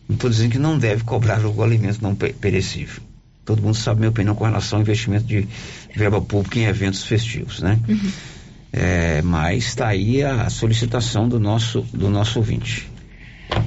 [0.09, 3.03] Não estou dizendo que não deve cobrar o alimento não perecível.
[3.51, 5.45] Todo mundo sabe minha opinião com relação ao investimento de
[5.93, 7.81] verba pública em eventos festivos, né?
[7.89, 8.11] Uhum.
[8.73, 12.89] É, mas está aí a solicitação do nosso, do nosso ouvinte.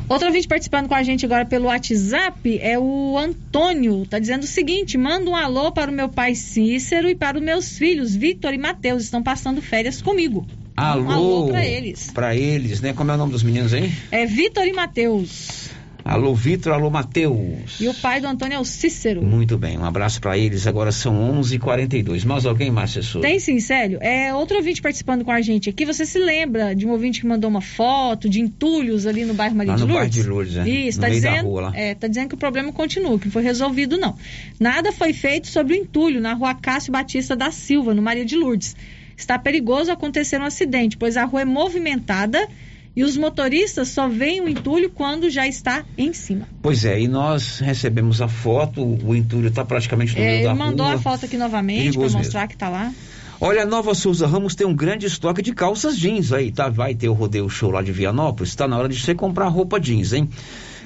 [0.08, 4.06] Outro ouvinte participando com a gente agora pelo WhatsApp é o Antônio.
[4.06, 7.44] Tá dizendo o seguinte: manda um alô para o meu pai Cícero e para os
[7.44, 9.04] meus filhos, Vitor e Matheus.
[9.04, 10.48] Estão passando férias comigo.
[10.78, 12.10] Alô, um alô para eles.
[12.12, 12.94] Para eles, né?
[12.94, 13.92] Como é o nome dos meninos aí?
[14.12, 15.70] É Vitor e Matheus.
[16.06, 17.80] Alô, Vitor, alô, Matheus.
[17.80, 19.24] E o pai do Antônio é o Cícero.
[19.24, 20.68] Muito bem, um abraço para eles.
[20.68, 21.54] Agora são 11:42.
[21.54, 23.26] h 42 Mais alguém, Márcia Souza?
[23.26, 24.00] Tem sim, Célio.
[24.02, 25.86] É outro ouvinte participando com a gente aqui.
[25.86, 29.56] Você se lembra de um ouvinte que mandou uma foto de entulhos ali no bairro
[29.56, 30.10] Maria lá de no Lourdes?
[30.10, 30.70] bairro de Lourdes, é.
[30.70, 31.72] Isso, no tá dizendo, rua lá.
[31.74, 34.18] É, tá dizendo que o problema continua, que não foi resolvido, não.
[34.60, 38.36] Nada foi feito sobre o entulho na rua Cássio Batista da Silva, no Maria de
[38.36, 38.76] Lourdes.
[39.16, 42.46] Está perigoso acontecer um acidente, pois a rua é movimentada
[42.96, 46.48] e os motoristas só veem o entulho quando já está em cima.
[46.62, 50.44] Pois é, e nós recebemos a foto, o entulho está praticamente no É, meio ele
[50.46, 50.96] da mandou rua.
[50.96, 52.48] a foto aqui novamente para mostrar mesmo.
[52.50, 52.94] que tá lá.
[53.42, 56.70] Olha, a Nova Souza Ramos tem um grande estoque de calças jeans aí, tá?
[56.70, 59.80] Vai ter o rodeio show lá de Vianópolis, está na hora de você comprar roupa
[59.80, 60.30] jeans, hein?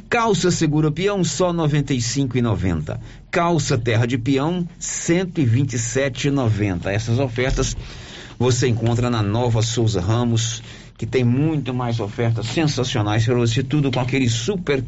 [0.10, 2.98] Calça segura peão só R$ 95,90.
[3.30, 6.88] Calça terra de peão R$ 127,90.
[6.88, 7.76] Essas ofertas
[8.40, 10.64] você encontra na Nova Souza Ramos,
[10.98, 14.84] que tem muito mais ofertas sensacionais para você, tudo com aquele super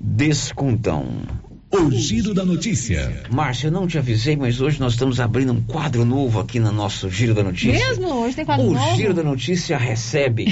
[0.00, 1.22] descontão.
[1.70, 3.24] O Giro da Notícia.
[3.32, 6.70] Márcia, eu não te avisei, mas hoje nós estamos abrindo um quadro novo aqui no
[6.70, 7.88] nosso Giro da Notícia.
[7.88, 8.06] Mesmo?
[8.22, 8.96] Hoje tem quadro o novo?
[8.96, 10.46] Giro da Notícia recebe.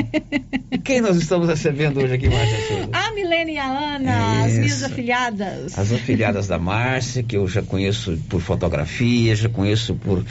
[0.82, 2.88] Quem nós estamos recebendo hoje aqui, Márcia Souza?
[2.90, 5.78] A Milene e a Ana, as minhas afilhadas.
[5.78, 10.24] As afilhadas da Márcia, que eu já conheço por fotografia, já conheço por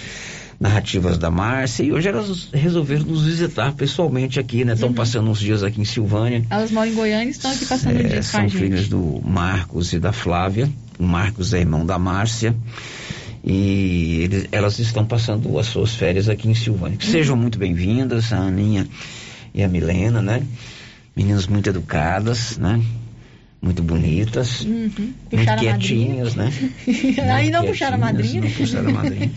[0.59, 4.71] narrativas da Márcia, e hoje elas resolveram nos visitar pessoalmente aqui, né?
[4.71, 4.75] Uhum.
[4.75, 6.43] Estão passando uns dias aqui em Silvânia.
[6.49, 9.21] Elas moram em Goiânia e estão aqui passando É, dia com a são filhas do
[9.23, 10.69] Marcos e da Flávia.
[10.99, 12.53] O Marcos é irmão da Márcia.
[13.43, 16.97] E eles- elas estão passando as suas férias aqui em Silvânia.
[16.97, 18.85] Que sejam muito bem-vindas, a Aninha
[19.53, 20.43] e a Milena, né?
[21.15, 22.81] Meninas muito educadas, né?
[23.61, 25.13] Muito bonitas, Uhum.
[25.31, 26.49] muito quietinhas, né?
[27.33, 28.41] Aí não puxaram a madrinha.
[28.41, 29.29] Não puxaram a madrinha.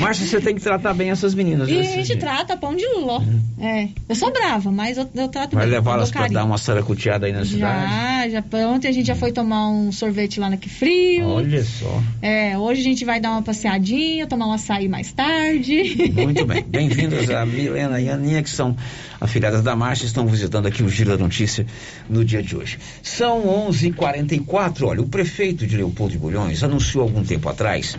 [0.00, 1.68] Márcia, você tem que tratar bem essas meninas.
[1.68, 2.18] E a gente dias.
[2.18, 3.20] trata pão de ló.
[3.60, 3.88] É.
[4.08, 6.32] Eu sou brava, mas eu, eu trato Vai levá-las carinho.
[6.34, 8.32] dar uma saracuteada aí na cidade?
[8.32, 8.66] Já, já.
[8.68, 11.26] Ontem a gente já foi tomar um sorvete lá na Que Frio.
[11.28, 12.02] Olha só.
[12.22, 16.12] É, hoje a gente vai dar uma passeadinha, tomar um açaí mais tarde.
[16.14, 16.64] Muito bem.
[16.68, 18.74] Bem-vindas a Milena e a Aninha, que são
[19.20, 21.66] afiliadas da Marcha, estão visitando aqui o Giro da Notícia
[22.08, 22.78] no dia de hoje.
[23.02, 24.82] São 11h44.
[24.82, 27.96] Olha, o prefeito de Leopoldo de Bulhões anunciou algum tempo atrás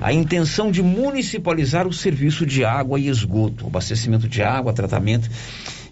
[0.00, 5.30] a intenção de municipalizar o serviço de água e esgoto, abastecimento de água, tratamento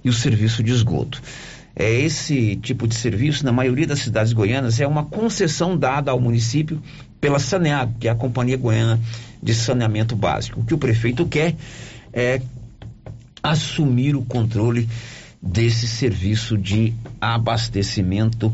[0.05, 1.23] e o serviço de esgoto.
[1.77, 6.21] É esse tipo de serviço, na maioria das cidades goianas, é uma concessão dada ao
[6.21, 6.81] município
[7.21, 9.01] pela Saneago, que é a Companhia Goiana
[9.43, 10.61] de Saneamento Básico.
[10.61, 11.57] O que o prefeito quer
[12.13, 12.41] é
[13.45, 14.89] assumir o controle
[15.41, 18.51] desse serviço de abastecimento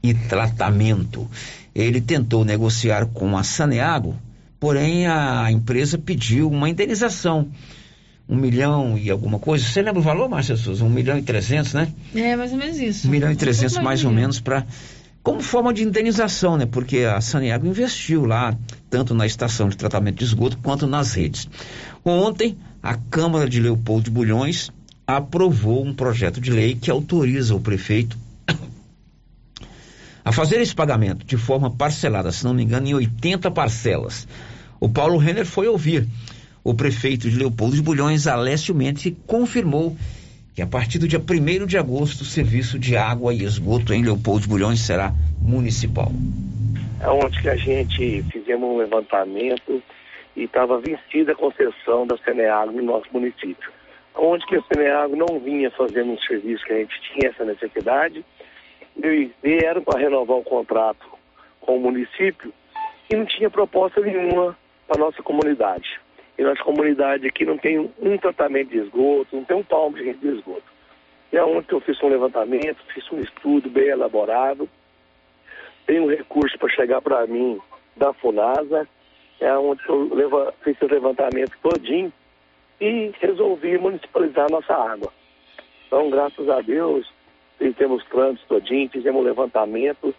[0.00, 1.28] e tratamento.
[1.74, 4.16] Ele tentou negociar com a Saneago,
[4.60, 7.48] porém a empresa pediu uma indenização.
[8.28, 9.64] Um milhão e alguma coisa.
[9.64, 10.84] Você lembra o valor, Márcia Souza?
[10.84, 11.88] Um milhão e trezentos, né?
[12.14, 13.08] É, mais ou menos isso.
[13.08, 14.66] Um milhão e trezentos mais ou menos para
[15.22, 16.66] como forma de indenização, né?
[16.66, 18.56] Porque a Saneago investiu lá
[18.88, 21.48] tanto na estação de tratamento de esgoto quanto nas redes.
[22.04, 24.70] Ontem a Câmara de Leopoldo de Bulhões
[25.06, 28.16] aprovou um projeto de lei que autoriza o prefeito
[30.24, 34.28] a fazer esse pagamento de forma parcelada, se não me engano, em 80 parcelas.
[34.78, 36.06] O Paulo Renner foi ouvir
[36.62, 39.96] o prefeito de Leopoldo de Bulhões, Alessio Mendes, e confirmou
[40.54, 44.02] que a partir do dia 1 de agosto o serviço de água e esgoto em
[44.02, 46.12] Leopoldo de Bulhões será municipal.
[47.00, 49.82] é onde que a gente fizemos um levantamento
[50.36, 53.70] e estava vencida a concessão da Seneago no nosso município.
[54.14, 58.24] Onde que a Seneago não vinha fazendo um serviço que a gente tinha essa necessidade,
[59.42, 61.06] vieram para renovar o contrato
[61.60, 62.52] com o município
[63.10, 64.56] e não tinha proposta nenhuma
[64.86, 66.00] para nossa comunidade.
[66.36, 70.28] E nossa comunidade aqui não tem um tratamento de esgoto, não tem um palmo de
[70.28, 70.78] esgoto.
[71.32, 74.68] E é onde eu fiz um levantamento, fiz um estudo bem elaborado,
[75.86, 77.60] tem um recurso para chegar para mim
[77.96, 78.88] da FUNASA,
[79.40, 82.12] é onde eu leva, fiz esse levantamento todinho
[82.80, 85.12] e resolvi municipalizar a nossa água.
[85.86, 87.10] Então, graças a Deus,
[87.58, 90.14] fizemos trâmites todinho, fizemos levantamento,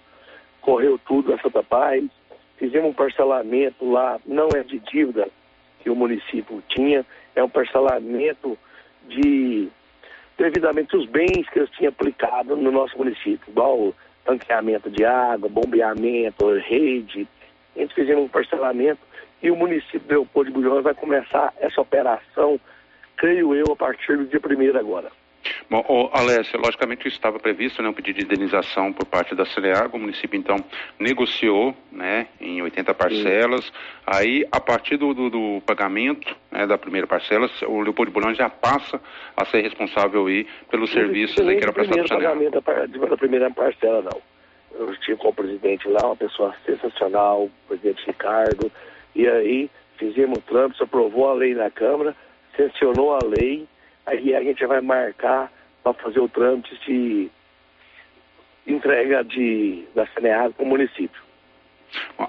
[0.61, 2.03] correu tudo a Santa Paz,
[2.57, 5.27] fizemos um parcelamento lá, não é de dívida
[5.79, 7.05] que o município tinha,
[7.35, 8.57] é um parcelamento
[9.07, 9.69] de
[10.37, 13.93] devidamente os bens que eles tinham aplicado no nosso município, igual
[14.25, 17.27] tanqueamento de água, bombeamento, rede.
[17.75, 18.99] A gente fizemos um parcelamento
[19.41, 22.59] e o município de Leopoldo de Bulhões vai começar essa operação,
[23.17, 25.11] creio eu, a partir do dia 1 agora.
[25.69, 29.45] Bom, ô, Alessia, logicamente isso estava previsto, né, um pedido de indenização por parte da
[29.45, 30.57] Celeago, o município então
[30.99, 33.71] negociou, né, em 80 parcelas,
[34.05, 38.37] aí a partir do, do, do pagamento, né, da primeira parcela, o Leopoldo de Bulhões
[38.37, 38.99] já passa
[39.37, 42.33] a ser responsável aí pelos serviços aí que era prestado pela Celeago.
[42.33, 44.21] pagamento da par- da primeira parcela, não.
[44.77, 48.69] Eu estive com o presidente lá, uma pessoa sensacional, o presidente Ricardo,
[49.15, 52.15] e aí fizemos o trâmite, aprovou a lei na Câmara,
[52.55, 53.67] sancionou a lei,
[54.05, 55.51] aí a gente vai marcar
[55.83, 57.29] para fazer o trâmite de
[58.67, 61.21] entrega de, da Saneago para o município.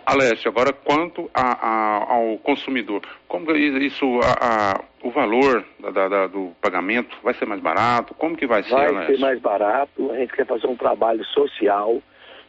[0.07, 6.53] Alessio, agora quanto a- a- ao consumidor, como isso, a- o valor da- da- do
[6.63, 8.15] pagamento vai ser mais barato?
[8.15, 9.17] Como que vai ser, Vai Alessio?
[9.17, 12.03] ser mais barato, a gente quer fazer um trabalho social.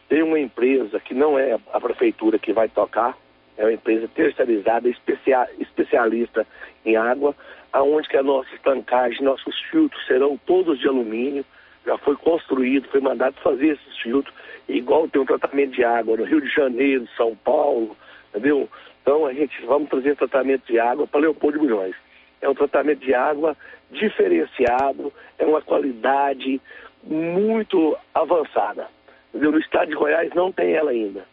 [0.08, 3.16] Tem uma empresa que não é a prefeitura que vai tocar,
[3.62, 6.44] é uma empresa terceirizada, especia- especialista
[6.84, 7.34] em água,
[7.72, 11.44] aonde que a nossa estancagem, nossos filtros serão todos de alumínio,
[11.86, 14.34] já foi construído, foi mandado fazer esses filtros,
[14.68, 17.96] igual tem um tratamento de água no Rio de Janeiro, São Paulo,
[18.30, 18.68] entendeu?
[19.00, 21.94] Então a gente vamos trazer tratamento de água para Leopoldo de Bulhões.
[22.40, 23.56] É um tratamento de água
[23.92, 26.60] diferenciado, é uma qualidade
[27.04, 28.88] muito avançada.
[29.28, 29.52] Entendeu?
[29.52, 31.24] No estado de Goiás não tem ela ainda.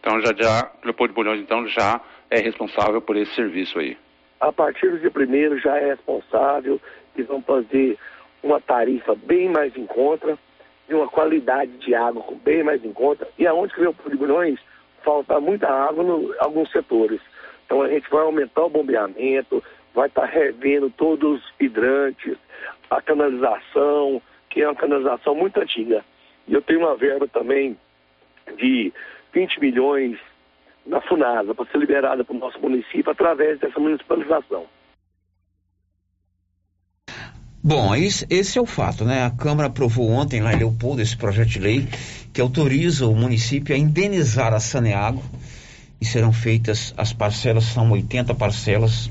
[0.00, 3.96] Então já já, Leopoldo de Bulhões então já é responsável por esse serviço aí.
[4.40, 6.80] A partir dia primeiro já é responsável
[7.16, 7.98] e vão fazer
[8.42, 10.38] uma tarifa bem mais em conta,
[10.88, 13.28] de uma qualidade de água bem mais em conta.
[13.38, 14.58] E aonde que Leopoldo de Bulhões
[15.04, 17.20] falta muita água em alguns setores.
[17.66, 19.62] Então a gente vai aumentar o bombeamento,
[19.94, 22.36] vai estar revendo todos os hidrantes,
[22.90, 26.04] a canalização, que é uma canalização muito antiga.
[26.48, 27.78] E eu tenho uma verba também
[28.56, 28.92] de
[29.32, 30.18] 20 milhões
[30.86, 34.66] na FUNASA para ser liberada para o nosso município através dessa municipalização.
[37.62, 39.24] Bom, esse, é o fato, né?
[39.24, 41.86] A Câmara aprovou ontem lá em Leopoldo esse projeto de lei
[42.32, 45.22] que autoriza o município a indenizar a Saneago
[46.00, 49.10] e serão feitas as parcelas, são 80 parcelas,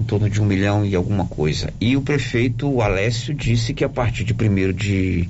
[0.00, 1.70] em torno de um milhão e alguma coisa.
[1.78, 5.28] E o prefeito Alessio disse que a partir de 1 de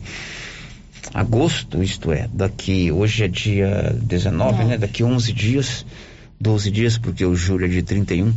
[1.12, 4.68] agosto, isto é, daqui, hoje é dia 19, Não.
[4.68, 4.78] né?
[4.78, 5.84] Daqui 11 dias,
[6.40, 8.32] 12 dias, porque o julho é de 31,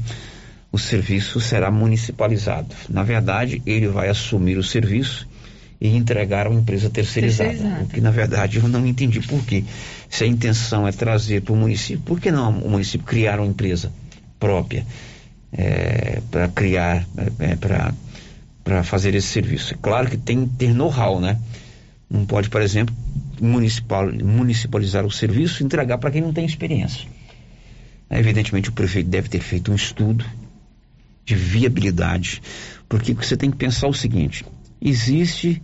[0.72, 2.76] o serviço será municipalizado.
[2.90, 5.28] Na verdade, ele vai assumir o serviço
[5.80, 7.50] e entregar a uma empresa terceirizada.
[7.52, 7.84] terceirizada.
[7.84, 9.64] O que, na verdade, eu não entendi por quê.
[10.10, 13.48] Se a intenção é trazer para o município, por que não o município criar uma
[13.48, 13.92] empresa
[14.40, 14.86] própria
[15.52, 17.56] é, para criar, é, é
[18.64, 19.74] para fazer esse serviço?
[19.74, 21.38] É claro que tem que ter know-how, né?
[22.14, 22.96] Não pode, por exemplo,
[23.42, 27.10] municipal, municipalizar o serviço e entregar para quem não tem experiência.
[28.08, 30.24] Evidentemente, o prefeito deve ter feito um estudo
[31.26, 32.40] de viabilidade,
[32.88, 34.46] porque você tem que pensar o seguinte:
[34.80, 35.60] existe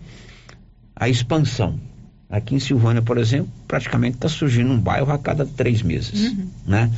[0.96, 1.80] a expansão.
[2.28, 6.48] Aqui em Silvânia, por exemplo, praticamente está surgindo um bairro a cada três meses, uhum.
[6.66, 6.92] né?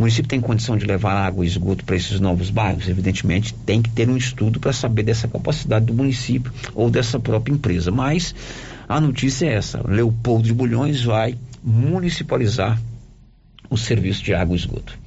[0.00, 2.88] O município tem condição de levar água e esgoto para esses novos bairros?
[2.88, 7.52] Evidentemente, tem que ter um estudo para saber dessa capacidade do município ou dessa própria
[7.52, 7.90] empresa.
[7.90, 8.34] Mas
[8.88, 12.80] a notícia é essa: Leopoldo de Bulhões vai municipalizar
[13.68, 14.98] o serviço de água e esgoto.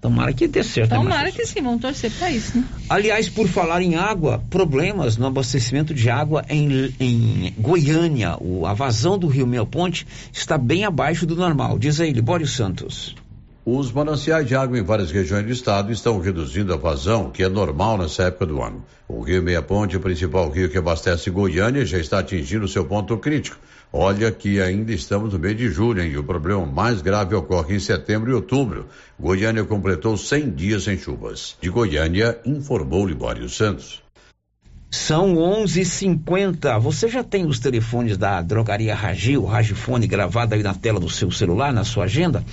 [0.00, 0.92] Tomara que dê certo.
[0.92, 2.64] Né, Tomara né, que sim, vamos torcer para isso, né?
[2.88, 8.36] Aliás, por falar em água, problemas no abastecimento de água em, em Goiânia.
[8.40, 11.76] O, a vazão do rio Meia Ponte está bem abaixo do normal.
[11.76, 13.16] Diz aí, Libório Santos.
[13.64, 17.48] Os mananciais de água em várias regiões do estado estão reduzindo a vazão, que é
[17.48, 18.82] normal nessa época do ano.
[19.06, 23.18] O rio Meia Ponte, o principal rio que abastece Goiânia, já está atingindo seu ponto
[23.18, 23.58] crítico.
[23.92, 26.10] Olha que ainda estamos no mês de julho, hein?
[26.10, 28.86] E o problema mais grave ocorre em setembro e outubro.
[29.18, 31.58] Goiânia completou 100 dias sem chuvas.
[31.60, 34.02] De Goiânia, informou Libório Santos.
[34.90, 36.80] São 11:50.
[36.80, 41.08] Você já tem os telefones da drogaria Ragi, o Ragifone gravado aí na tela do
[41.08, 42.44] seu celular, na sua agenda?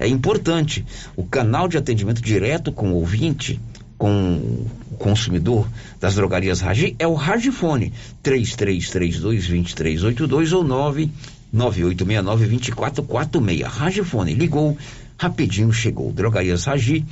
[0.00, 0.86] É importante.
[1.14, 3.60] O canal de atendimento direto com o ouvinte
[3.98, 5.68] com o consumidor
[6.00, 10.64] das drogarias Ragi é o Ragifone 3332-2382 ou
[11.52, 13.64] 99869-2446.
[13.64, 14.78] Ragifone ligou,
[15.18, 16.12] rapidinho chegou.
[16.12, 17.04] Drogarias Ragi,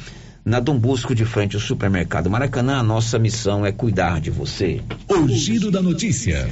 [0.44, 4.82] na Dom Bosco de frente ao supermercado Maracanã, a nossa missão é cuidar de você.
[5.08, 6.48] O giro da notícia.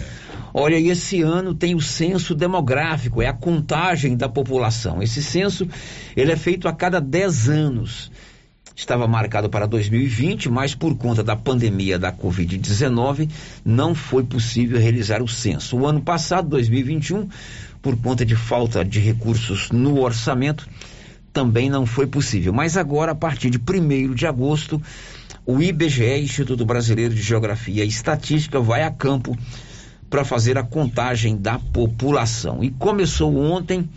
[0.54, 5.02] Olha, e esse ano tem o censo demográfico, é a contagem da população.
[5.02, 5.68] Esse censo,
[6.16, 8.10] ele é feito a cada 10 anos
[8.74, 13.28] estava marcado para 2020, mas por conta da pandemia da Covid-19
[13.64, 15.76] não foi possível realizar o censo.
[15.76, 17.28] O ano passado, 2021,
[17.80, 20.68] por conta de falta de recursos no orçamento,
[21.32, 22.52] também não foi possível.
[22.52, 24.80] Mas agora, a partir de 1 de agosto,
[25.46, 29.36] o IBGE, Instituto Brasileiro de Geografia e Estatística, vai a campo
[30.08, 32.62] para fazer a contagem da população.
[32.62, 33.88] E começou ontem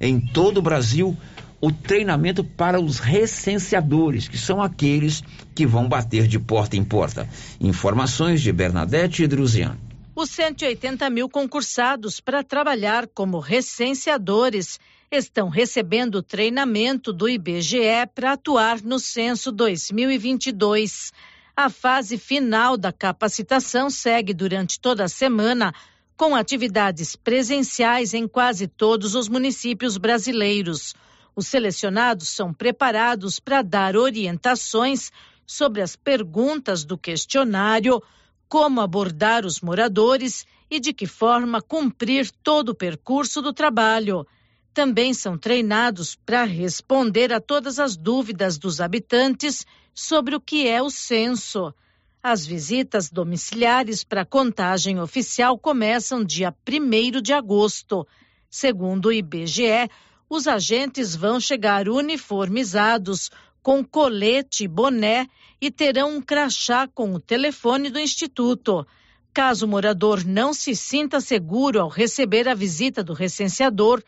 [0.00, 1.16] em todo o Brasil
[1.60, 5.22] o treinamento para os recenseadores, que são aqueles
[5.54, 7.28] que vão bater de porta em porta.
[7.60, 9.76] Informações de Bernadette Druzian.
[10.14, 14.78] Os 180 mil concursados para trabalhar como recenseadores
[15.14, 21.12] estão recebendo treinamento do IBGE para atuar no censo 2022.
[21.56, 25.72] A fase final da capacitação segue durante toda a semana,
[26.16, 30.94] com atividades presenciais em quase todos os municípios brasileiros.
[31.36, 35.10] Os selecionados são preparados para dar orientações
[35.46, 38.02] sobre as perguntas do questionário,
[38.48, 44.26] como abordar os moradores e de que forma cumprir todo o percurso do trabalho.
[44.74, 49.64] Também são treinados para responder a todas as dúvidas dos habitantes
[49.94, 51.72] sobre o que é o censo.
[52.20, 58.04] As visitas domiciliares para contagem oficial começam dia 1 de agosto.
[58.50, 59.88] Segundo o IBGE,
[60.28, 63.30] os agentes vão chegar uniformizados,
[63.62, 65.28] com colete e boné
[65.60, 68.84] e terão um crachá com o telefone do Instituto.
[69.32, 74.02] Caso o morador não se sinta seguro ao receber a visita do recenseador,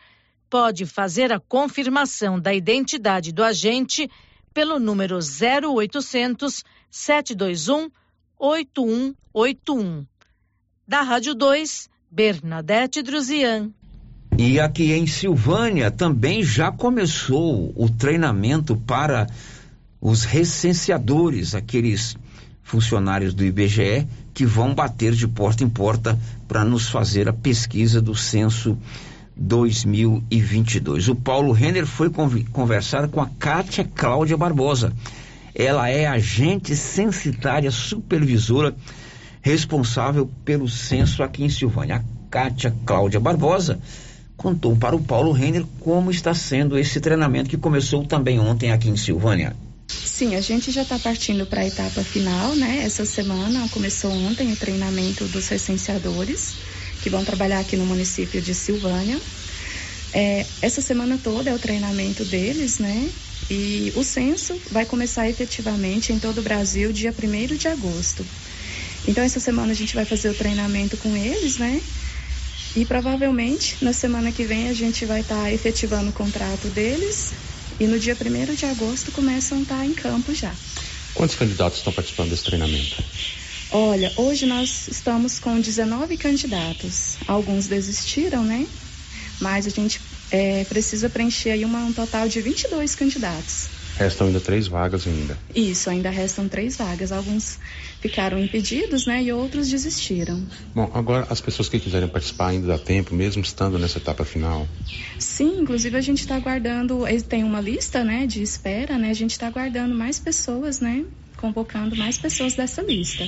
[0.48, 4.10] pode fazer a confirmação da identidade do agente
[4.52, 7.90] pelo número 0800 721
[8.38, 10.06] 8181.
[10.86, 13.70] Da Rádio 2, Bernadette Druzian.
[14.38, 19.26] E aqui em Silvânia também já começou o treinamento para
[20.00, 22.16] os recenseadores, aqueles
[22.62, 28.02] funcionários do IBGE que vão bater de porta em porta para nos fazer a pesquisa
[28.02, 28.76] do censo
[29.36, 31.08] 2022.
[31.08, 34.92] O Paulo Renner foi conversar com a Kátia Cláudia Barbosa.
[35.54, 38.74] Ela é agente censitária supervisora
[39.42, 41.96] responsável pelo censo aqui em Silvânia.
[41.96, 43.78] A Kátia Cláudia Barbosa
[44.36, 48.88] contou para o Paulo Renner como está sendo esse treinamento que começou também ontem aqui
[48.88, 49.54] em Silvânia.
[49.88, 52.82] Sim, a gente já está partindo para a etapa final, né?
[52.82, 56.56] Essa semana começou ontem o treinamento dos recenseadores
[57.06, 59.20] que vão trabalhar aqui no município de Silvânia.
[60.12, 63.08] É, essa semana toda é o treinamento deles, né?
[63.48, 68.26] E o censo vai começar efetivamente em todo o Brasil dia 1 de agosto.
[69.06, 71.80] Então, essa semana a gente vai fazer o treinamento com eles, né?
[72.74, 77.34] E provavelmente na semana que vem a gente vai estar tá efetivando o contrato deles
[77.78, 80.52] e no dia 1 de agosto começam a estar tá em campo já.
[81.14, 82.96] Quantos candidatos estão participando desse treinamento?
[83.72, 87.16] Olha, hoje nós estamos com 19 candidatos.
[87.26, 88.66] Alguns desistiram, né?
[89.40, 90.00] Mas a gente
[90.30, 93.68] é, precisa preencher aí uma, um total de 22 candidatos.
[93.96, 95.38] Restam ainda três vagas ainda.
[95.54, 97.10] Isso, ainda restam três vagas.
[97.12, 97.58] Alguns
[98.00, 99.22] ficaram impedidos, né?
[99.22, 100.40] E outros desistiram.
[100.74, 104.68] Bom, agora as pessoas que quiserem participar ainda dá tempo, mesmo estando nessa etapa final?
[105.18, 109.10] Sim, inclusive a gente está aguardando, tem uma lista, né, de espera, né?
[109.10, 111.04] A gente está aguardando mais pessoas, né?
[111.36, 113.24] Convocando mais pessoas dessa lista.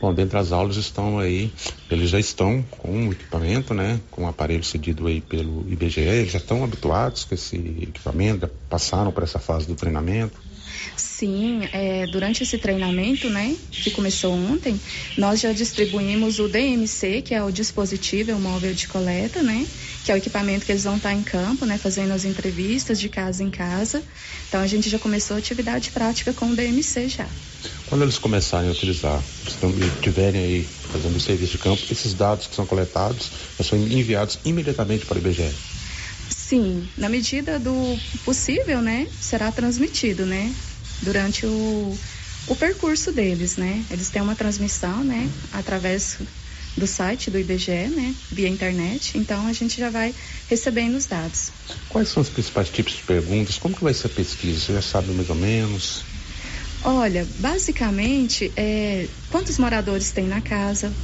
[0.00, 1.50] Bom, dentro das aulas estão aí,
[1.90, 6.32] eles já estão com o equipamento, né, com o aparelho cedido aí pelo IBGE, eles
[6.32, 10.38] já estão habituados com esse equipamento, já passaram por essa fase do treinamento.
[10.94, 14.78] Sim, é, durante esse treinamento, né, que começou ontem,
[15.16, 19.66] nós já distribuímos o DMC, que é o dispositivo, é o móvel de coleta, né,
[20.06, 23.08] que é o equipamento que eles vão estar em campo, né, fazendo as entrevistas de
[23.08, 24.00] casa em casa.
[24.48, 27.26] Então a gente já começou a atividade prática com o DMC já.
[27.88, 29.20] Quando eles começarem a utilizar,
[29.96, 35.04] estiverem aí fazendo o serviço de campo, esses dados que são coletados são enviados imediatamente
[35.04, 35.52] para o IBGE.
[36.30, 40.54] Sim, na medida do possível, né, será transmitido, né,
[41.02, 41.98] durante o,
[42.46, 43.84] o percurso deles, né.
[43.90, 46.18] Eles têm uma transmissão, né, através
[46.76, 49.16] do site do IBGE, né, via internet.
[49.16, 50.14] Então a gente já vai
[50.46, 51.52] recebendo os dados.
[51.88, 53.58] Quais são os principais tipos de perguntas?
[53.58, 54.60] Como que vai ser a pesquisa?
[54.60, 56.04] Você já sabe mais ou menos?
[56.84, 60.94] Olha, basicamente, é, quantos moradores tem na casa?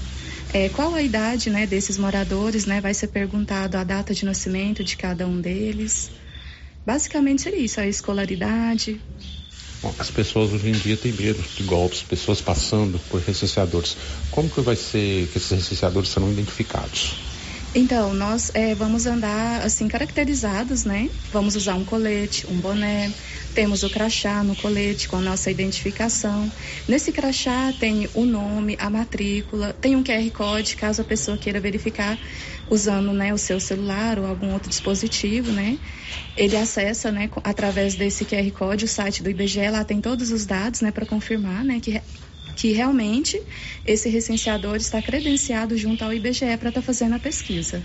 [0.53, 2.67] É, qual a idade né, desses moradores?
[2.67, 6.11] Né, vai ser perguntado a data de nascimento de cada um deles.
[6.85, 9.01] Basicamente seria isso, a escolaridade.
[9.99, 13.97] As pessoas hoje em dia têm medo de golpes, pessoas passando por recenseadores.
[14.31, 17.32] Como que vai ser que esses recenseadores serão identificados?
[17.75, 21.09] Então, nós é, vamos andar assim caracterizados, né?
[21.31, 23.15] Vamos usar um colete, um boné,
[23.55, 26.53] temos o crachá no colete com a nossa identificação.
[26.87, 31.61] Nesse crachá tem o nome, a matrícula, tem um QR Code caso a pessoa queira
[31.61, 32.19] verificar
[32.69, 35.79] usando né, o seu celular ou algum outro dispositivo, né?
[36.37, 40.45] Ele acessa, né, através desse QR Code o site do IBGE, lá tem todos os
[40.45, 42.03] dados, né, para confirmar, né, que
[42.57, 43.41] que realmente
[43.87, 47.83] esse recenseador está credenciado junto ao IBGE para estar tá fazendo a pesquisa.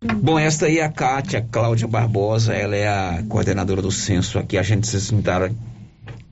[0.00, 4.56] Bom, esta aí é a Kátia Cláudia Barbosa, ela é a coordenadora do censo aqui,
[4.56, 5.54] a gente se sentaram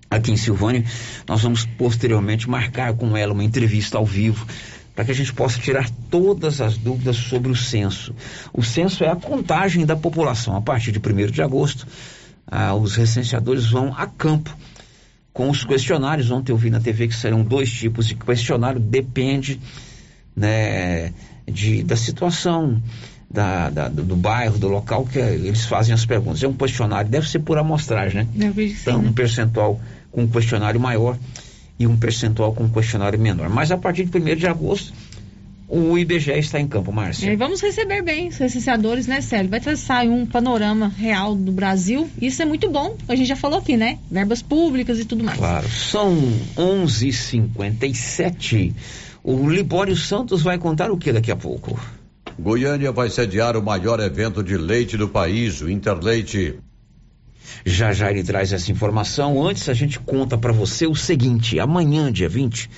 [0.08, 0.84] aqui em Silvânia.
[1.28, 4.46] Nós vamos posteriormente marcar com ela uma entrevista ao vivo
[4.94, 8.14] para que a gente possa tirar todas as dúvidas sobre o censo.
[8.52, 10.56] O censo é a contagem da população.
[10.56, 11.86] A partir de 1 de agosto,
[12.46, 14.56] ah, os recenseadores vão a campo
[15.36, 16.30] com os questionários.
[16.30, 19.60] Ontem eu vi na TV que serão dois tipos de questionário, depende
[20.34, 21.12] né,
[21.46, 22.82] de, da situação
[23.30, 26.42] da, da, do, do, bairro, do local que eles fazem as perguntas.
[26.42, 28.28] É um questionário, deve ser por amostragem, né?
[28.80, 29.78] Então, um percentual
[30.10, 31.18] com um questionário maior
[31.78, 33.50] e um percentual com um questionário menor.
[33.50, 34.94] Mas a partir de 1 de agosto,
[35.68, 37.32] o IBGE está em campo, Márcia.
[37.32, 39.50] E vamos receber bem os licenciadores, né, Célio?
[39.50, 42.08] Vai traçar um panorama real do Brasil.
[42.20, 42.96] Isso é muito bom.
[43.08, 43.98] A gente já falou aqui, né?
[44.08, 45.38] Verbas públicas e tudo mais.
[45.38, 45.68] Claro.
[45.68, 46.16] São
[46.56, 48.72] 11h57.
[49.24, 51.76] O Libório Santos vai contar o que daqui a pouco?
[52.38, 56.60] Goiânia vai sediar o maior evento de leite do país, o Interleite.
[57.64, 59.44] Já já ele traz essa informação.
[59.44, 62.70] Antes a gente conta para você o seguinte: amanhã, dia 20,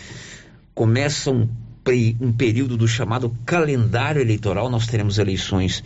[0.75, 1.47] começa um,
[2.21, 4.69] um período do chamado calendário eleitoral.
[4.69, 5.83] Nós teremos eleições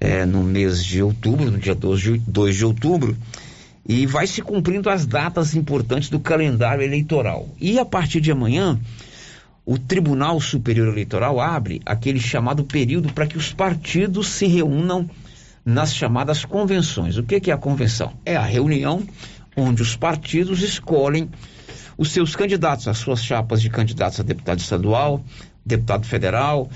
[0.00, 3.16] é, no mês de outubro, no dia 2 de, 2 de outubro.
[3.88, 7.48] E vai se cumprindo as datas importantes do calendário eleitoral.
[7.60, 8.78] E a partir de amanhã,
[9.64, 15.08] o Tribunal Superior Eleitoral abre aquele chamado período para que os partidos se reúnam
[15.64, 17.16] nas chamadas convenções.
[17.16, 18.12] O que, que é a convenção?
[18.24, 19.02] É a reunião
[19.56, 21.28] onde os partidos escolhem
[21.96, 25.24] os seus candidatos, as suas chapas de candidatos a deputado estadual,
[25.64, 26.68] deputado federal,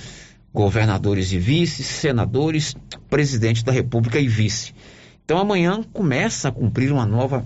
[0.52, 2.74] governadores e vices, senadores,
[3.08, 4.74] presidente da República e vice.
[5.24, 7.44] Então amanhã começa a cumprir uma nova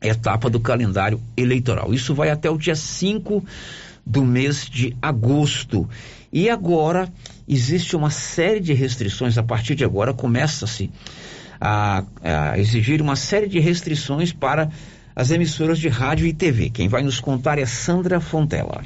[0.00, 1.92] etapa do calendário eleitoral.
[1.92, 3.44] Isso vai até o dia 5
[4.06, 5.88] do mês de agosto.
[6.32, 7.12] E agora
[7.48, 10.90] existe uma série de restrições, a partir de agora começa-se
[11.60, 14.70] a, a exigir uma série de restrições para
[15.14, 16.70] as emissoras de rádio e TV.
[16.70, 18.82] Quem vai nos contar é Sandra Fontela.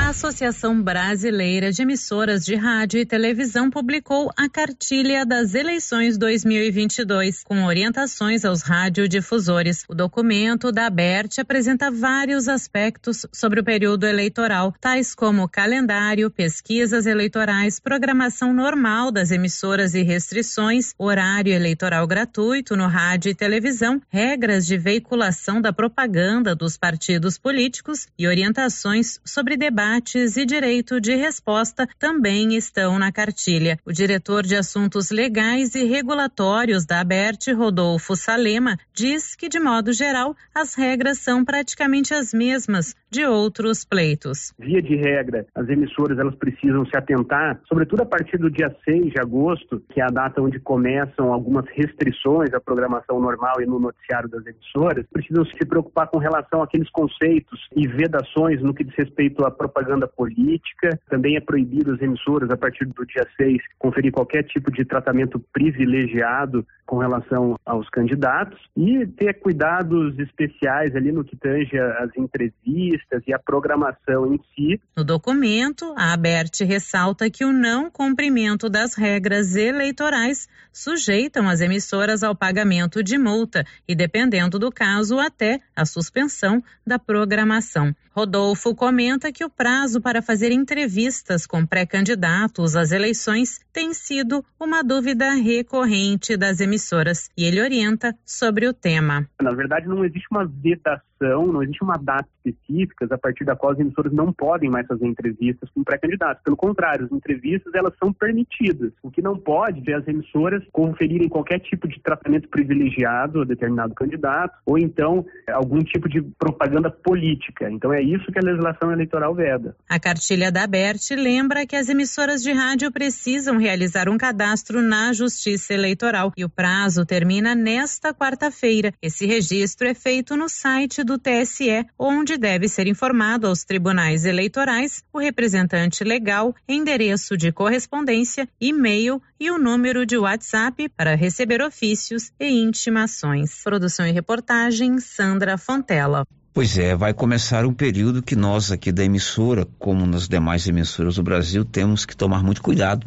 [0.00, 7.44] A Associação Brasileira de Emissoras de Rádio e Televisão publicou a cartilha das eleições 2022,
[7.44, 9.84] com orientações aos radiodifusores.
[9.88, 17.06] O documento da ABERT apresenta vários aspectos sobre o período eleitoral, tais como calendário, pesquisas
[17.06, 24.66] eleitorais, programação normal das emissoras e restrições, horário eleitoral gratuito no rádio e televisão, regras
[24.66, 31.16] de veiculação da propaganda dos partidos políticos e orientações sobre debate debates e direito de
[31.16, 33.76] resposta também estão na cartilha.
[33.84, 39.92] O diretor de Assuntos Legais e Regulatórios da ABERT, Rodolfo Salema, diz que, de modo
[39.92, 44.54] geral, as regras são praticamente as mesmas de outros pleitos.
[44.60, 49.12] Via de regra, as emissoras elas precisam se atentar, sobretudo a partir do dia 6
[49.12, 53.80] de agosto, que é a data onde começam algumas restrições à programação normal e no
[53.80, 58.94] noticiário das emissoras, precisam se preocupar com relação àqueles conceitos e vedações no que diz
[58.94, 60.98] respeito à propaganda política.
[61.08, 65.38] Também é proibido as emissoras, a partir do dia 6, conferir qualquer tipo de tratamento
[65.52, 73.22] privilegiado com relação aos candidatos e ter cuidados especiais ali no que tange as entrevistas
[73.28, 74.80] e a programação em si.
[74.96, 82.22] No documento, a ABERT ressalta que o não cumprimento das regras eleitorais sujeitam as emissoras
[82.24, 87.94] ao pagamento de multa e, dependendo do caso, até a suspensão da programação.
[88.12, 94.82] Rodolfo comenta que o prazo para fazer entrevistas com pré-candidatos às eleições tem sido uma
[94.82, 99.28] dúvida recorrente das emissoras e ele orienta sobre o tema.
[99.38, 103.72] Na verdade, não existe uma vedação não existe uma data específica a partir da qual
[103.72, 106.42] as emissoras não podem mais fazer entrevistas com pré-candidatos.
[106.42, 108.92] Pelo contrário, as entrevistas elas são permitidas.
[109.02, 113.94] O que não pode é as emissoras conferirem qualquer tipo de tratamento privilegiado a determinado
[113.94, 117.70] candidato ou então algum tipo de propaganda política.
[117.70, 119.76] Então é isso que a legislação eleitoral veda.
[119.88, 125.12] A cartilha da ABERT lembra que as emissoras de rádio precisam realizar um cadastro na
[125.12, 128.92] Justiça Eleitoral e o prazo termina nesta quarta-feira.
[129.02, 135.02] Esse registro é feito no site do TSE, onde deve ser informado aos tribunais eleitorais
[135.12, 142.32] o representante legal, endereço de correspondência, e-mail e o número de WhatsApp para receber ofícios
[142.38, 143.62] e intimações.
[143.62, 146.26] Produção e reportagem Sandra Fontela.
[146.52, 151.14] Pois é, vai começar um período que nós aqui da emissora, como nas demais emissoras
[151.14, 153.06] do Brasil, temos que tomar muito cuidado.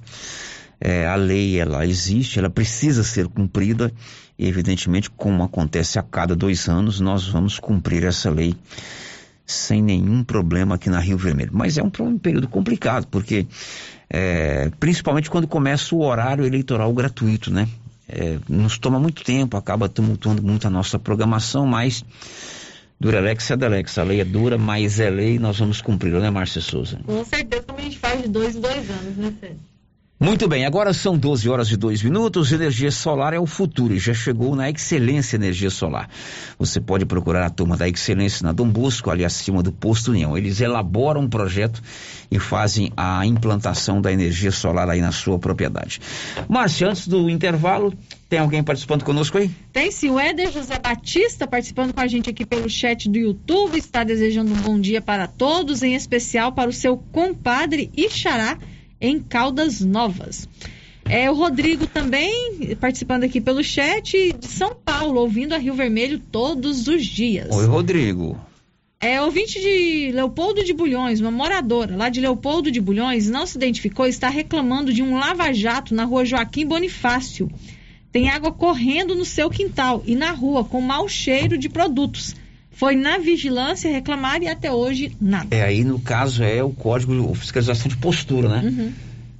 [0.79, 3.91] É, a lei, ela existe, ela precisa ser cumprida
[4.37, 8.55] e, evidentemente, como acontece a cada dois anos, nós vamos cumprir essa lei
[9.45, 11.51] sem nenhum problema aqui na Rio Vermelho.
[11.53, 13.45] Mas é um, um período complicado, porque
[14.09, 17.67] é, principalmente quando começa o horário eleitoral gratuito, né?
[18.07, 22.03] É, nos toma muito tempo, acaba tumultuando muito a nossa programação, mas
[22.99, 26.61] Duralex é Delex, a lei é dura, mas é lei, nós vamos cumprir, né, Márcia
[26.61, 26.99] Souza?
[27.05, 29.53] Com certeza, como a gente faz de dois em dois anos, né, Fê?
[30.23, 32.53] Muito bem, agora são 12 horas e 2 minutos.
[32.53, 36.09] Energia solar é o futuro e já chegou na Excelência Energia Solar.
[36.57, 40.37] Você pode procurar a turma da Excelência na Dom Bosco, ali acima do Posto União.
[40.37, 41.83] Eles elaboram um projeto
[42.31, 45.99] e fazem a implantação da energia solar aí na sua propriedade.
[46.47, 47.93] Márcia, antes do intervalo,
[48.29, 49.51] tem alguém participando conosco aí?
[49.73, 53.77] Tem sim, o Éder José Batista participando com a gente aqui pelo chat do YouTube.
[53.77, 58.57] Está desejando um bom dia para todos, em especial para o seu compadre Ixará
[59.03, 60.47] em Caldas Novas.
[61.03, 66.17] É, o Rodrigo também participando aqui pelo chat de São Paulo, ouvindo a Rio Vermelho
[66.17, 67.53] todos os dias.
[67.53, 68.39] Oi, Rodrigo.
[69.01, 73.57] É, ouvinte de Leopoldo de Bulhões, uma moradora lá de Leopoldo de Bulhões, não se
[73.57, 77.51] identificou, está reclamando de um lava-jato na rua Joaquim Bonifácio.
[78.13, 82.33] Tem água correndo no seu quintal e na rua, com mau cheiro de produtos.
[82.73, 85.55] Foi na vigilância reclamar e até hoje nada.
[85.55, 88.61] É, aí no caso é o código de fiscalização de postura, né?
[88.63, 88.91] Uhum.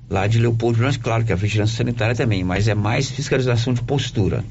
[0.10, 3.82] Lá de Leopoldo Jones, claro que a vigilância sanitária também, mas é mais fiscalização de
[3.82, 4.44] postura.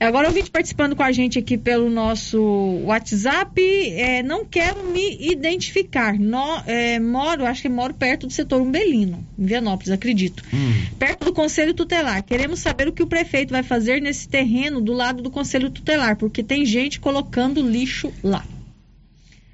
[0.00, 2.40] Agora, o vídeo participando com a gente aqui pelo nosso
[2.84, 6.16] WhatsApp, é, não quero me identificar.
[6.16, 10.44] No, é, moro, acho que moro perto do setor Umbelino, em Vianópolis, acredito.
[10.54, 10.86] Hum.
[11.00, 12.22] Perto do Conselho Tutelar.
[12.22, 16.16] Queremos saber o que o prefeito vai fazer nesse terreno do lado do Conselho Tutelar,
[16.16, 18.44] porque tem gente colocando lixo lá.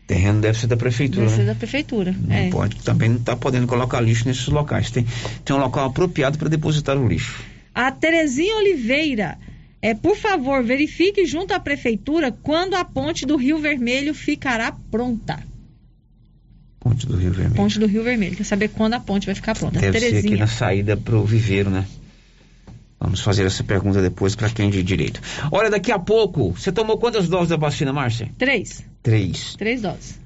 [0.06, 1.22] Terreno deve ser da prefeitura.
[1.24, 1.46] Deve ser né?
[1.46, 2.14] da prefeitura.
[2.18, 2.50] Não é.
[2.50, 4.90] pode, também não está podendo colocar lixo nesses locais.
[4.90, 5.06] Tem,
[5.42, 7.42] tem um local apropriado para depositar o lixo.
[7.74, 9.38] A Terezinha Oliveira
[9.84, 15.38] É, por favor, verifique junto à prefeitura quando a ponte do Rio Vermelho ficará pronta.
[16.80, 17.54] Ponte do Rio Vermelho.
[17.54, 18.34] Ponte do Rio Vermelho.
[18.34, 19.78] Quer saber quando a ponte vai ficar pronta?
[19.78, 20.22] Deve Terezinha.
[20.22, 21.84] ser aqui na saída pro viveiro, né?
[22.98, 25.20] Vamos fazer essa pergunta depois para quem de direito.
[25.52, 28.30] Olha, daqui a pouco, você tomou quantas doses da vacina, Márcia?
[28.38, 28.82] Três.
[29.02, 29.54] Três.
[29.54, 30.18] Três doses.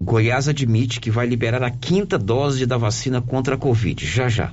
[0.00, 4.04] Goiás admite que vai liberar a quinta dose da vacina contra a Covid.
[4.04, 4.52] Já já.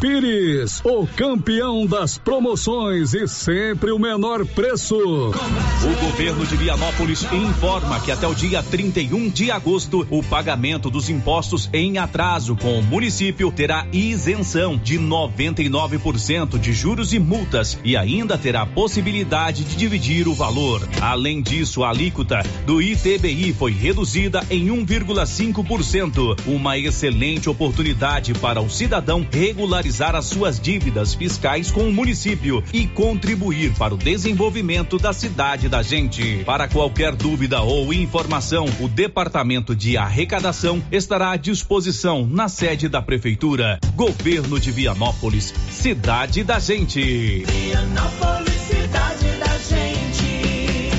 [0.00, 4.96] Pires, o campeão das promoções e sempre o menor preço.
[4.96, 11.10] O governo de Vianópolis informa que até o dia 31 de agosto, o pagamento dos
[11.10, 17.96] impostos em atraso com o município terá isenção de 99% de juros e multas e
[17.96, 20.86] ainda terá possibilidade de dividir o valor.
[21.00, 28.70] Além disso, a alíquota do ITBI foi reduzida em 1,5%, uma excelente oportunidade para o
[28.70, 29.24] cidadão
[29.64, 35.70] regularizar as suas dívidas fiscais com o município e contribuir para o desenvolvimento da cidade
[35.70, 36.44] da gente.
[36.44, 43.00] Para qualquer dúvida ou informação, o Departamento de Arrecadação estará à disposição na sede da
[43.00, 43.78] Prefeitura.
[43.94, 47.44] Governo de Vianópolis, cidade da gente.
[47.46, 50.90] Vianópolis, cidade da gente.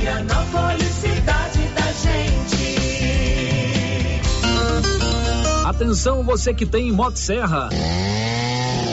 [0.00, 0.93] Vianópolis,
[5.74, 7.68] Atenção você que tem Motosserra.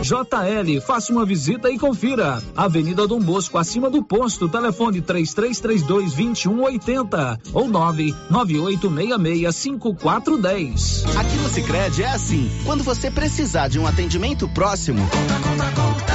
[0.00, 2.42] JL, faça uma visita e confira.
[2.56, 11.04] Avenida Dom Bosco, acima do posto, telefone 3332 2180 ou 99866 5410.
[11.16, 16.12] Aqui no Sicredi é assim, quando você precisar de um atendimento próximo, Conta, conta, conta.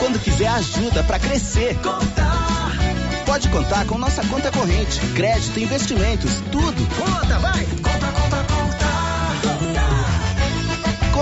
[0.00, 2.24] quando quiser ajuda para crescer, Conta.
[3.26, 6.86] pode contar com nossa conta corrente, crédito, investimentos, tudo.
[6.96, 7.64] Conta, vai.
[7.64, 8.43] Conta, conta, conta.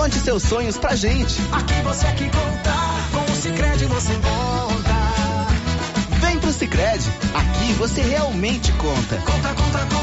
[0.03, 1.39] Conte seus sonhos pra gente.
[1.49, 2.73] Aqui você aqui conta.
[3.13, 6.19] Com o Cicred você conta.
[6.19, 9.15] Vem pro Sicredi, aqui você realmente conta.
[9.19, 10.02] Conta, conta, conta.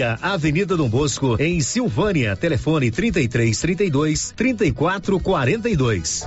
[0.21, 2.35] Avenida Dom Bosco em Silvânia.
[2.35, 6.25] Telefone 33 32 34 42.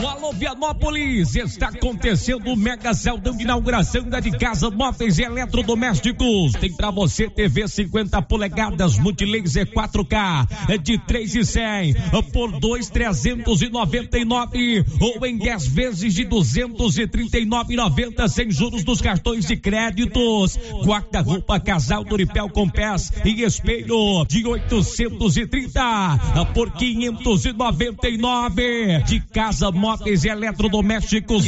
[0.00, 5.22] No Alô Vianópolis está acontecendo o mega celdão de inauguração da de casa, móveis e
[5.22, 6.52] eletrodomésticos.
[6.52, 11.94] Tem para você TV 50 polegadas, multilaser 4K é de 3 e 100
[12.32, 20.58] por 2 399 ou em 10 vezes de 239,90 sem juros dos cartões de créditos.
[20.84, 22.68] Guarda-roupa casal Doripel com
[23.10, 31.44] pés e espelho de 830 por 599 de casa, móveis e eletrodomésticos.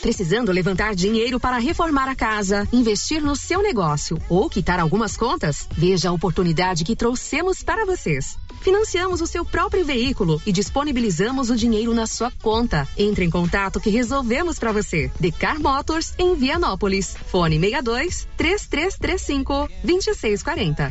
[0.00, 5.68] Precisando levantar dinheiro para reformar a casa, investir no seu negócio ou quitar algumas contas?
[5.76, 8.36] Veja a oportunidade que trouxemos para vocês.
[8.62, 12.86] Financiamos o seu próprio veículo e disponibilizamos o dinheiro na sua conta.
[12.96, 15.10] Entre em contato que resolvemos para você.
[15.18, 17.16] Decar Motors em Vianópolis.
[17.26, 20.90] Fone 62 3335 2640.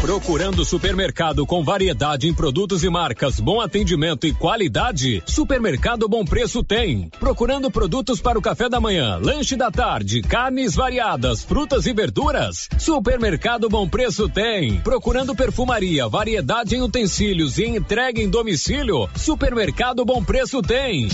[0.00, 5.22] Procurando supermercado com variedade em produtos e marcas, bom atendimento e qualidade?
[5.26, 7.10] Supermercado Bom Preço tem.
[7.18, 12.68] Procurando produtos para o café da manhã, lanche da tarde, carnes variadas, frutas e verduras?
[12.78, 14.80] Supermercado Bom Preço tem.
[14.80, 19.08] Procurando perfumaria, variedade em utensílios e entrega em domicílio?
[19.16, 21.08] Supermercado Bom Preço tem.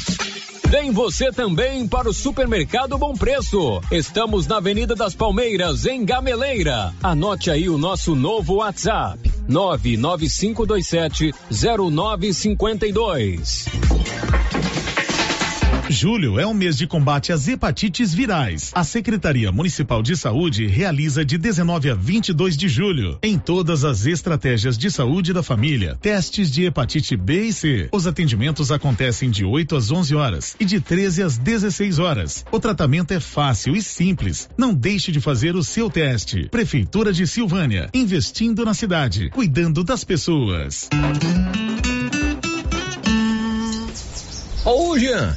[0.69, 3.83] Vem você também para o Supermercado Bom Preço.
[3.91, 6.95] Estamos na Avenida das Palmeiras, em Gameleira.
[7.03, 13.67] Anote aí o nosso novo WhatsApp: 99527 0952.
[15.91, 18.71] Julho é um mês de combate às hepatites virais.
[18.75, 24.07] A Secretaria Municipal de Saúde realiza de 19 a 22 de julho, em todas as
[24.07, 27.89] estratégias de saúde da família, testes de hepatite B e C.
[27.93, 32.45] Os atendimentos acontecem de 8 às 11 horas e de 13 às 16 horas.
[32.51, 34.49] O tratamento é fácil e simples.
[34.57, 36.49] Não deixe de fazer o seu teste.
[36.49, 40.89] Prefeitura de Silvânia, investindo na cidade, cuidando das pessoas.
[44.65, 45.37] Ô, Jean.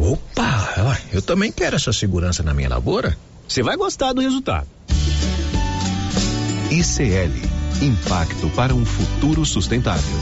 [0.00, 3.16] Opa, eu também quero essa segurança na minha lavoura.
[3.46, 4.66] Você vai gostar do resultado.
[6.70, 10.18] ICL Impacto para um futuro sustentável.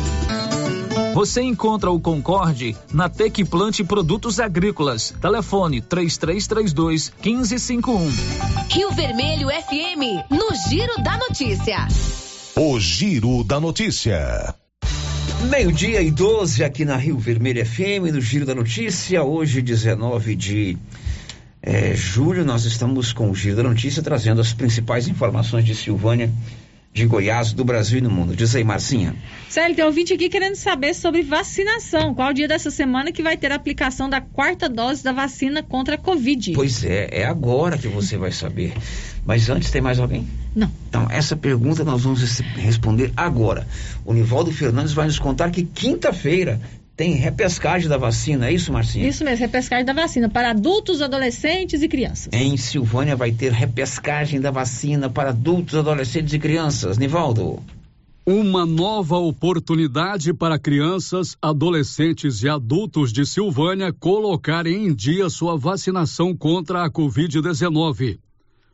[1.13, 5.13] Você encontra o Concorde na Tec Plante Produtos Agrícolas.
[5.21, 8.13] Telefone 3332 1551.
[8.71, 11.89] Rio Vermelho FM, no Giro da Notícia.
[12.55, 14.55] O Giro da Notícia.
[15.51, 19.23] Meio-dia e 12 aqui na Rio Vermelho FM, no Giro da Notícia.
[19.23, 20.77] Hoje, 19 de
[21.63, 26.31] é, julho, nós estamos com o Giro da Notícia trazendo as principais informações de Silvânia
[26.93, 28.35] de Goiás, do Brasil e do mundo.
[28.35, 29.15] Diz aí, Marcinha.
[29.49, 32.15] Célio, tem ouvinte aqui querendo saber sobre vacinação.
[32.15, 35.95] Qual dia dessa semana que vai ter a aplicação da quarta dose da vacina contra
[35.95, 36.53] a Covid?
[36.55, 38.73] Pois é, é agora que você vai saber.
[39.29, 40.27] Mas antes, tem mais alguém?
[40.57, 40.73] Não.
[40.89, 43.69] Então, essa pergunta nós vamos responder agora.
[44.03, 46.59] O Nivaldo Fernandes vai nos contar que quinta-feira
[46.97, 49.07] tem repescagem da vacina, é isso, Marcinha?
[49.07, 52.31] Isso mesmo, repescagem da vacina para adultos, adolescentes e crianças.
[52.33, 56.97] Em Silvânia vai ter repescagem da vacina para adultos, adolescentes e crianças.
[56.97, 57.63] Nivaldo.
[58.25, 66.35] Uma nova oportunidade para crianças, adolescentes e adultos de Silvânia colocarem em dia sua vacinação
[66.35, 68.21] contra a Covid-19.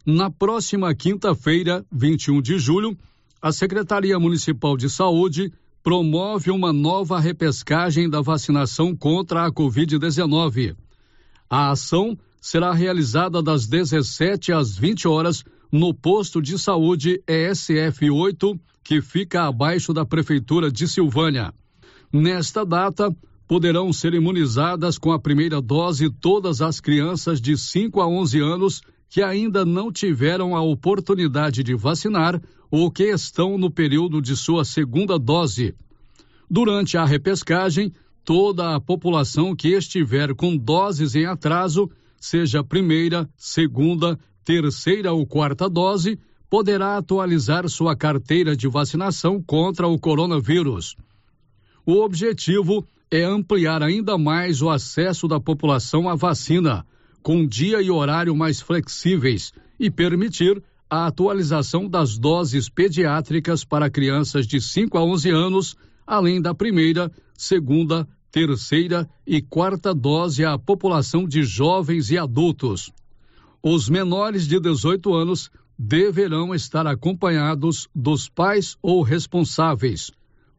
[0.07, 2.95] Na próxima quinta-feira, 21 de julho,
[3.41, 5.51] a Secretaria Municipal de Saúde
[5.83, 10.77] promove uma nova repescagem da vacinação contra a Covid-19.
[11.49, 18.61] A ação será realizada das 17 às 20 horas no posto de saúde ESF 8,
[18.83, 21.55] que fica abaixo da Prefeitura de Silvânia.
[22.13, 23.11] Nesta data,
[23.49, 28.83] poderão ser imunizadas com a primeira dose todas as crianças de 5 a 11 anos
[29.15, 34.65] que ainda não tiveram a oportunidade de vacinar ou que estão no período de sua
[34.65, 35.73] segunda dose.
[36.51, 37.93] Durante a repescagem,
[38.25, 41.89] toda a população que estiver com doses em atraso,
[42.21, 46.19] seja primeira, segunda, terceira ou quarta dose,
[46.51, 50.97] poderá atualizar sua carteira de vacinação contra o coronavírus.
[51.87, 56.85] O objetivo é ampliar ainda mais o acesso da população à vacina,
[57.25, 64.47] com dia e horário mais flexíveis e permitir a atualização das doses pediátricas para crianças
[64.47, 65.75] de 5 a 11 anos,
[66.07, 72.93] além da primeira, segunda, terceira e quarta dose à população de jovens e adultos.
[73.63, 80.11] Os menores de 18 anos deverão estar acompanhados dos pais ou responsáveis.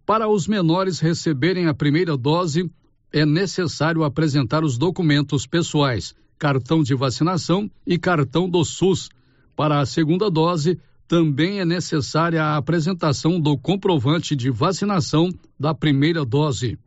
[0.03, 2.71] Para os menores receberem a primeira dose,
[3.13, 9.09] é necessário apresentar os documentos pessoais, cartão de vacinação e cartão do SUS.
[9.55, 15.29] Para a segunda dose, também é necessária a apresentação do comprovante de vacinação
[15.59, 16.77] da primeira dose.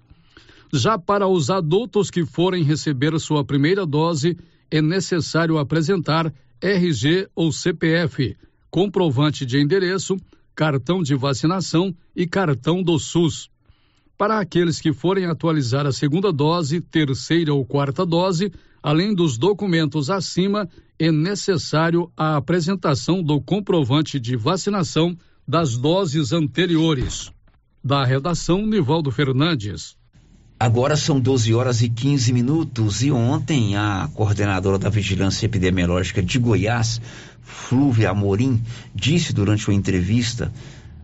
[0.73, 4.37] Já para os adultos que forem receber sua primeira dose,
[4.70, 8.37] é necessário apresentar RG ou CPF,
[8.70, 10.16] comprovante de endereço,
[10.55, 13.49] cartão de vacinação e cartão do SUS.
[14.19, 20.10] Para aqueles que forem atualizar a segunda dose, terceira ou quarta dose, além dos documentos
[20.10, 20.68] acima,
[20.98, 27.30] é necessário a apresentação do comprovante de vacinação das doses anteriores.
[27.82, 29.96] Da redação, Nivaldo Fernandes.
[30.60, 36.36] Agora são 12 horas e 15 minutos e ontem a coordenadora da Vigilância Epidemiológica de
[36.36, 37.00] Goiás,
[37.40, 38.60] Flúvia Amorim,
[38.92, 40.52] disse durante uma entrevista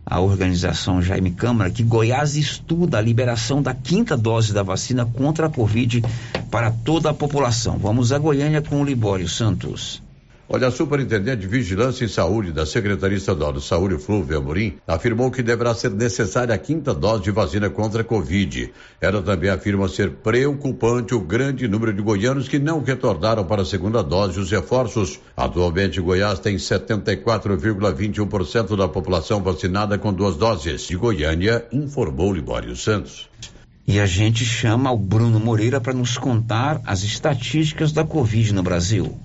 [0.05, 5.47] à organização Jaime Câmara que Goiás estuda a liberação da quinta dose da vacina contra
[5.47, 6.03] a Covid
[6.51, 7.77] para toda a população.
[7.77, 10.04] Vamos a Goiânia com o Libório Santos.
[10.47, 15.31] Olha, a superintendente de Vigilância e Saúde da Secretaria Estadual de Saúde, Flúvia Amorim, afirmou
[15.31, 18.71] que deverá ser necessária a quinta dose de vacina contra a Covid.
[19.01, 23.65] Ela também afirma ser preocupante o grande número de goianos que não retornaram para a
[23.65, 25.19] segunda dose os reforços.
[25.35, 30.83] Atualmente, Goiás tem 74,21% da população vacinada com duas doses.
[30.83, 33.27] De Goiânia, informou Libório Santos.
[33.87, 38.61] E a gente chama o Bruno Moreira para nos contar as estatísticas da Covid no
[38.61, 39.24] Brasil.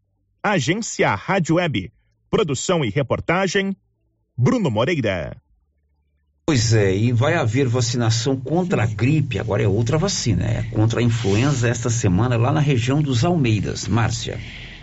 [0.43, 1.93] Agência Rádio Web.
[2.31, 3.77] Produção e reportagem,
[4.37, 5.37] Bruno Moreira.
[6.47, 11.01] Pois é, e vai haver vacinação contra a gripe, agora é outra vacina, é contra
[11.01, 13.89] a influenza esta semana lá na região dos Almeidas.
[13.89, 14.39] Márcia.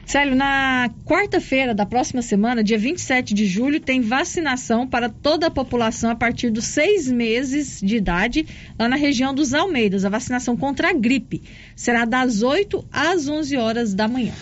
[0.06, 5.52] Célio, na quarta-feira da próxima semana, dia 27 de julho, tem vacinação para toda a
[5.52, 8.46] população a partir dos seis meses de idade,
[8.78, 10.04] lá na região dos Almeidas.
[10.04, 11.42] A vacinação contra a gripe
[11.76, 14.34] será das 8 às 11 horas da manhã.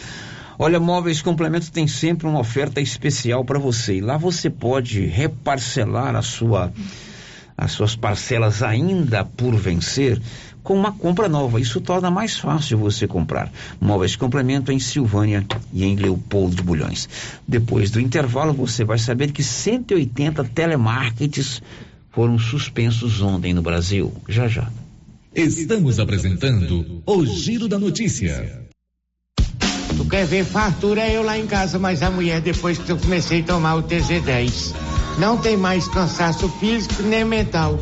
[0.61, 3.95] Olha, Móveis Complemento tem sempre uma oferta especial para você.
[3.95, 6.73] E lá você pode reparcelar a sua,
[7.57, 10.19] as suas parcelas ainda por vencer
[10.63, 11.59] com uma compra nova.
[11.59, 13.51] Isso torna mais fácil você comprar.
[13.79, 17.09] Móveis Complemento em Silvânia e em Leopoldo de Bulhões.
[17.47, 21.61] Depois do intervalo, você vai saber que 180 telemarketings
[22.11, 24.13] foram suspensos ontem no Brasil.
[24.27, 24.69] Já já.
[25.33, 28.67] Estamos apresentando o Giro da Notícia.
[29.95, 33.41] Tu quer ver fartura eu lá em casa, mas a mulher depois que eu comecei
[33.41, 34.73] a tomar o TZ10.
[35.19, 37.79] Não tem mais cansaço físico nem mental.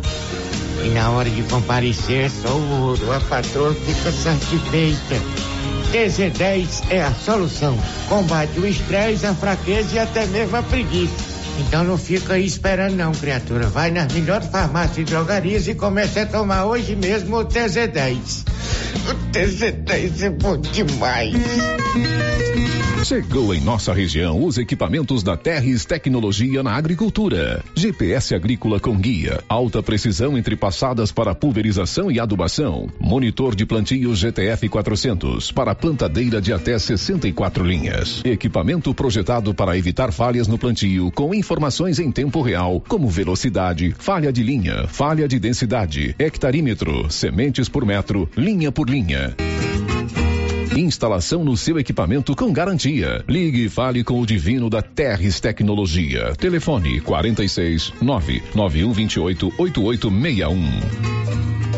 [0.84, 2.96] E na hora de comparecer, só o.
[3.12, 5.16] A patroa fica satisfeita.
[5.92, 7.78] TZ10 é a solução.
[8.10, 11.37] Combate o estresse, a fraqueza e até mesmo a preguiça.
[11.60, 13.68] Então não fica aí esperando não, criatura.
[13.68, 18.46] Vai nas melhores farmácias e drogarias e comece a tomar hoje mesmo o TZ10.
[19.10, 21.36] O TC10 é bom demais.
[23.08, 27.64] Chegou em nossa região os equipamentos da Terres Tecnologia na Agricultura.
[27.74, 32.90] GPS agrícola com guia, alta precisão entre passadas para pulverização e adubação.
[33.00, 38.22] Monitor de plantio GTF 400 para plantadeira de até 64 linhas.
[38.26, 41.47] Equipamento projetado para evitar falhas no plantio com informações
[42.00, 48.30] em tempo real, como velocidade, falha de linha, falha de densidade, hectarímetro, sementes por metro,
[48.36, 49.36] linha por linha.
[50.76, 53.24] Instalação no seu equipamento com garantia.
[53.28, 56.36] Ligue e fale com o Divino da Terres Tecnologia.
[56.36, 61.57] Telefone 46 99128 8861.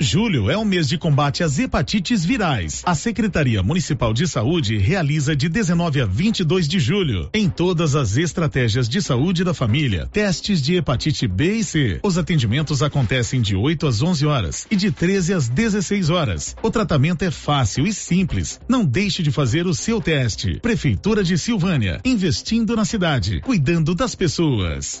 [0.00, 2.82] Julho é o mês de combate às hepatites virais.
[2.84, 8.18] A Secretaria Municipal de Saúde realiza de 19 a 22 de julho, em todas as
[8.18, 12.00] estratégias de saúde da família, testes de hepatite B e C.
[12.02, 16.54] Os atendimentos acontecem de 8 às 11 horas e de 13 às 16 horas.
[16.62, 18.60] O tratamento é fácil e simples.
[18.68, 20.60] Não deixe de fazer o seu teste.
[20.60, 25.00] Prefeitura de Silvânia, investindo na cidade, cuidando das pessoas.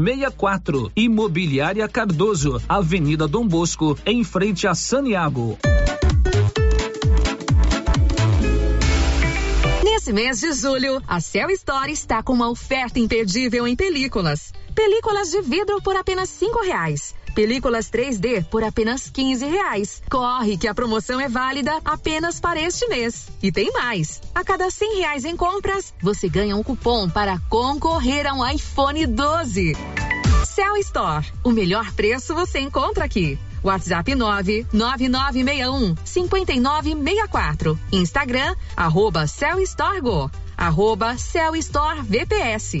[0.00, 0.90] 64.
[0.96, 5.58] Imobiliária Cardoso, Avenida Dom Bosco, em frente a Saniago.
[9.84, 14.52] Nesse mês de julho, a Cell Store está com uma oferta imperdível em películas.
[14.74, 17.14] Películas de vidro por apenas cinco reais.
[17.40, 20.02] Películas 3D por apenas 15 reais.
[20.10, 23.28] Corre que a promoção é válida apenas para este mês.
[23.42, 24.20] E tem mais.
[24.34, 29.06] A cada 100 reais em compras, você ganha um cupom para concorrer a um iPhone
[29.06, 29.74] 12.
[30.44, 31.26] Cell Store.
[31.42, 33.38] O melhor preço você encontra aqui.
[33.64, 37.80] WhatsApp 99961 5964.
[37.90, 40.30] Instagram, arroba Cell Store Go.
[40.58, 42.80] Arroba Cell Store VPS.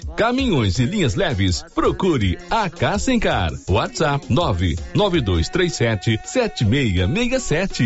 [0.15, 3.51] caminhões e linhas leves, procure a Cassencar.
[3.69, 7.85] WhatsApp 99237 7667.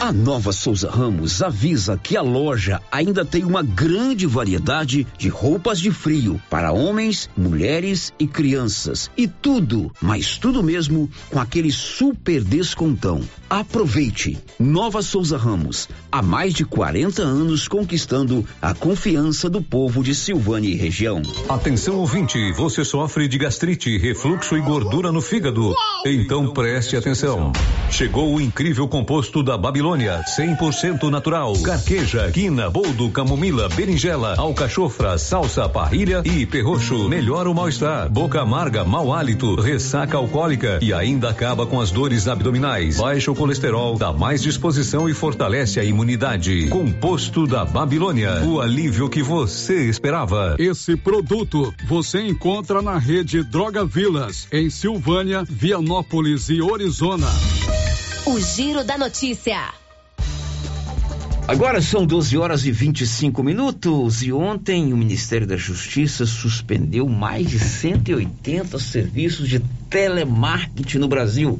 [0.00, 5.78] A Nova Souza Ramos avisa que a loja ainda tem uma grande variedade de roupas
[5.78, 9.10] de frio para homens, mulheres e crianças.
[9.14, 13.20] E tudo, mas tudo mesmo, com aquele super descontão.
[13.50, 14.38] Aproveite!
[14.58, 20.70] Nova Souza Ramos, há mais de 40 anos conquistando a confiança do povo de Silvânia
[20.70, 21.20] e região.
[21.46, 25.74] Atenção ouvinte, você sofre de gastrite, refluxo e gordura no fígado?
[26.06, 27.52] Então preste atenção.
[27.90, 31.54] Chegou o incrível composto da Babilônia, 100% natural.
[31.62, 37.08] Carqueja, quina, boldo, camomila, berinjela, alcachofra, salsa, parrilha e perroxo.
[37.08, 42.28] Melhora o mal-estar, boca amarga, mau hálito, ressaca alcoólica e ainda acaba com as dores
[42.28, 42.98] abdominais.
[42.98, 46.68] Baixa o colesterol, dá mais disposição e fortalece a imunidade.
[46.68, 50.54] Composto da Babilônia, o alívio que você esperava.
[50.58, 57.26] Esse produto você encontra na rede Droga Vilas, em Silvânia, Vianópolis e Orizona.
[58.26, 59.72] O Giro da Notícia.
[61.48, 67.48] Agora são 12 horas e 25 minutos e ontem o Ministério da Justiça suspendeu mais
[67.48, 71.58] de 180 serviços de telemarketing no Brasil.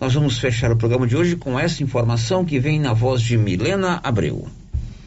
[0.00, 3.36] Nós vamos fechar o programa de hoje com essa informação que vem na voz de
[3.36, 4.48] Milena Abreu.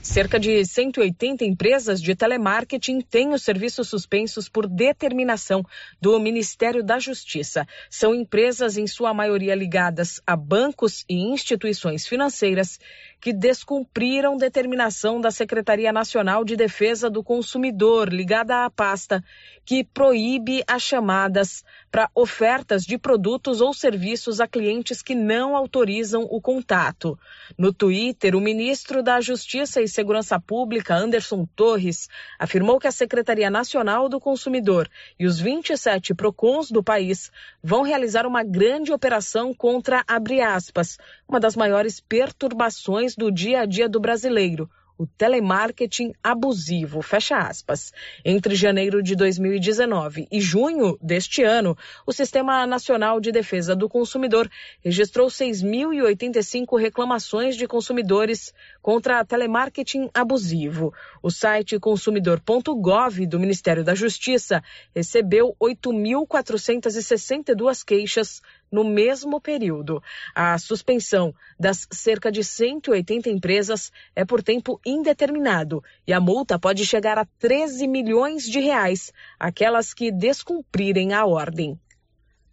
[0.04, 5.64] Cerca de 180 empresas de telemarketing têm os serviços suspensos por determinação
[6.02, 7.68] do Ministério da Justiça.
[7.88, 12.80] São empresas, em sua maioria, ligadas a bancos e instituições financeiras
[13.22, 19.24] que descumpriram determinação da Secretaria Nacional de Defesa do Consumidor, ligada à pasta,
[19.64, 26.24] que proíbe as chamadas para ofertas de produtos ou serviços a clientes que não autorizam
[26.24, 27.20] o contato.
[27.58, 32.08] No Twitter, o ministro da Justiça e Segurança Pública, Anderson Torres,
[32.40, 34.90] afirmou que a Secretaria Nacional do Consumidor
[35.20, 37.30] e os 27 PROCONs do país
[37.62, 40.98] vão realizar uma grande operação contra, abre aspas,
[41.28, 44.70] uma das maiores perturbações do dia a dia do brasileiro,
[45.02, 47.92] o telemarketing abusivo, fecha aspas.
[48.24, 51.76] Entre janeiro de 2019 e junho deste ano,
[52.06, 54.48] o Sistema Nacional de Defesa do Consumidor
[54.84, 60.94] registrou 6.085 reclamações de consumidores contra telemarketing abusivo.
[61.22, 64.64] O site consumidor.gov do Ministério da Justiça
[64.96, 68.42] recebeu 8.462 queixas
[68.72, 70.02] no mesmo período.
[70.34, 76.86] A suspensão das cerca de 180 empresas é por tempo indeterminado e a multa pode
[76.86, 81.80] chegar a 13 milhões de reais, aquelas que descumprirem a ordem.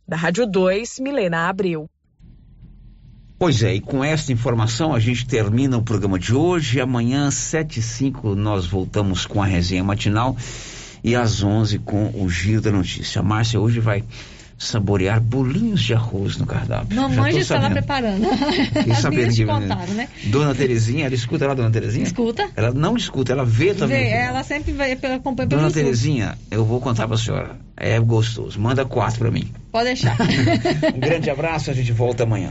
[0.07, 1.89] Da Rádio 2, Milena Abreu.
[3.39, 6.81] Pois é, e com essa informação a gente termina o programa de hoje.
[6.81, 10.37] Amanhã, sete e cinco, nós voltamos com a resenha matinal
[11.05, 13.21] e às onze com o Giro da Notícia.
[13.21, 14.03] A Márcia hoje vai
[14.59, 16.97] saborear bolinhos de arroz no cardápio.
[16.97, 18.27] Mamãe já estava preparando.
[18.91, 20.09] As sabendo que contaram, né?
[20.25, 22.05] Dona Terezinha, ela escuta lá, Dona Terezinha?
[22.05, 22.51] Escuta.
[22.57, 24.03] Ela não escuta, ela vê também.
[24.03, 27.57] Vê, ela sempre vê, acompanha pelo Dona Terezinha, eu vou contar pra senhora.
[27.77, 28.61] É gostoso.
[28.61, 29.49] Manda quatro pra mim.
[29.71, 30.17] Pode deixar.
[30.93, 32.51] um grande abraço, a gente volta amanhã.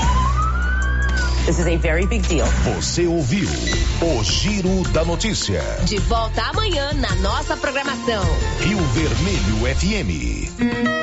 [1.45, 2.45] This is a very big deal.
[2.75, 5.61] Você ouviu o Giro da Notícia.
[5.85, 8.23] De volta amanhã na nossa programação.
[8.59, 11.01] Rio Vermelho FM.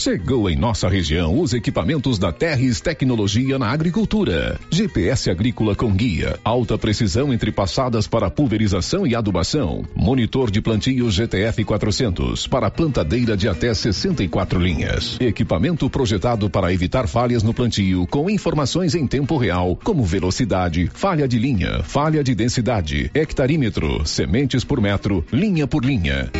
[0.00, 4.58] Chegou em nossa região os equipamentos da Terres Tecnologia na Agricultura.
[4.70, 9.84] GPS agrícola com guia, alta precisão entre passadas para pulverização e adubação.
[9.94, 15.18] Monitor de plantio GTF 400 para plantadeira de até 64 linhas.
[15.20, 21.26] Equipamento projetado para evitar falhas no plantio com informações em tempo real, como velocidade, falha
[21.26, 26.30] de linha, falha de densidade, hectarímetro, sementes por metro, linha por linha.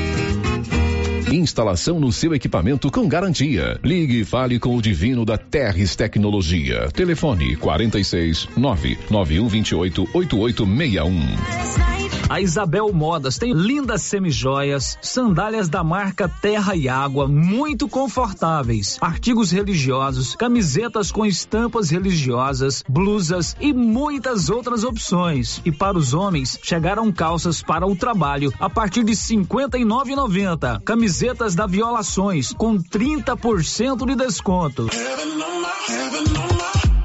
[1.33, 3.79] Instalação no seu equipamento com garantia.
[3.85, 6.89] Ligue e fale com o Divino da Terres Tecnologia.
[6.93, 12.20] Telefone 46 99128 8861.
[12.31, 19.51] A Isabel Modas tem lindas semijoias, sandálias da marca Terra e Água, muito confortáveis, artigos
[19.51, 25.61] religiosos, camisetas com estampas religiosas, blusas e muitas outras opções.
[25.65, 30.83] E para os homens, chegaram calças para o trabalho a partir de R$ 59,90.
[30.85, 34.87] Camisetas da Violações com 30% de desconto.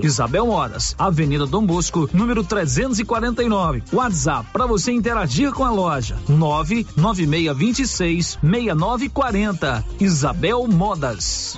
[0.02, 3.84] Isabel Moras, Avenida Dom Bosco, número 349.
[3.92, 9.86] WhatsApp para você interagir com a loja: 99626 6940.
[10.00, 11.58] Isabel Modas.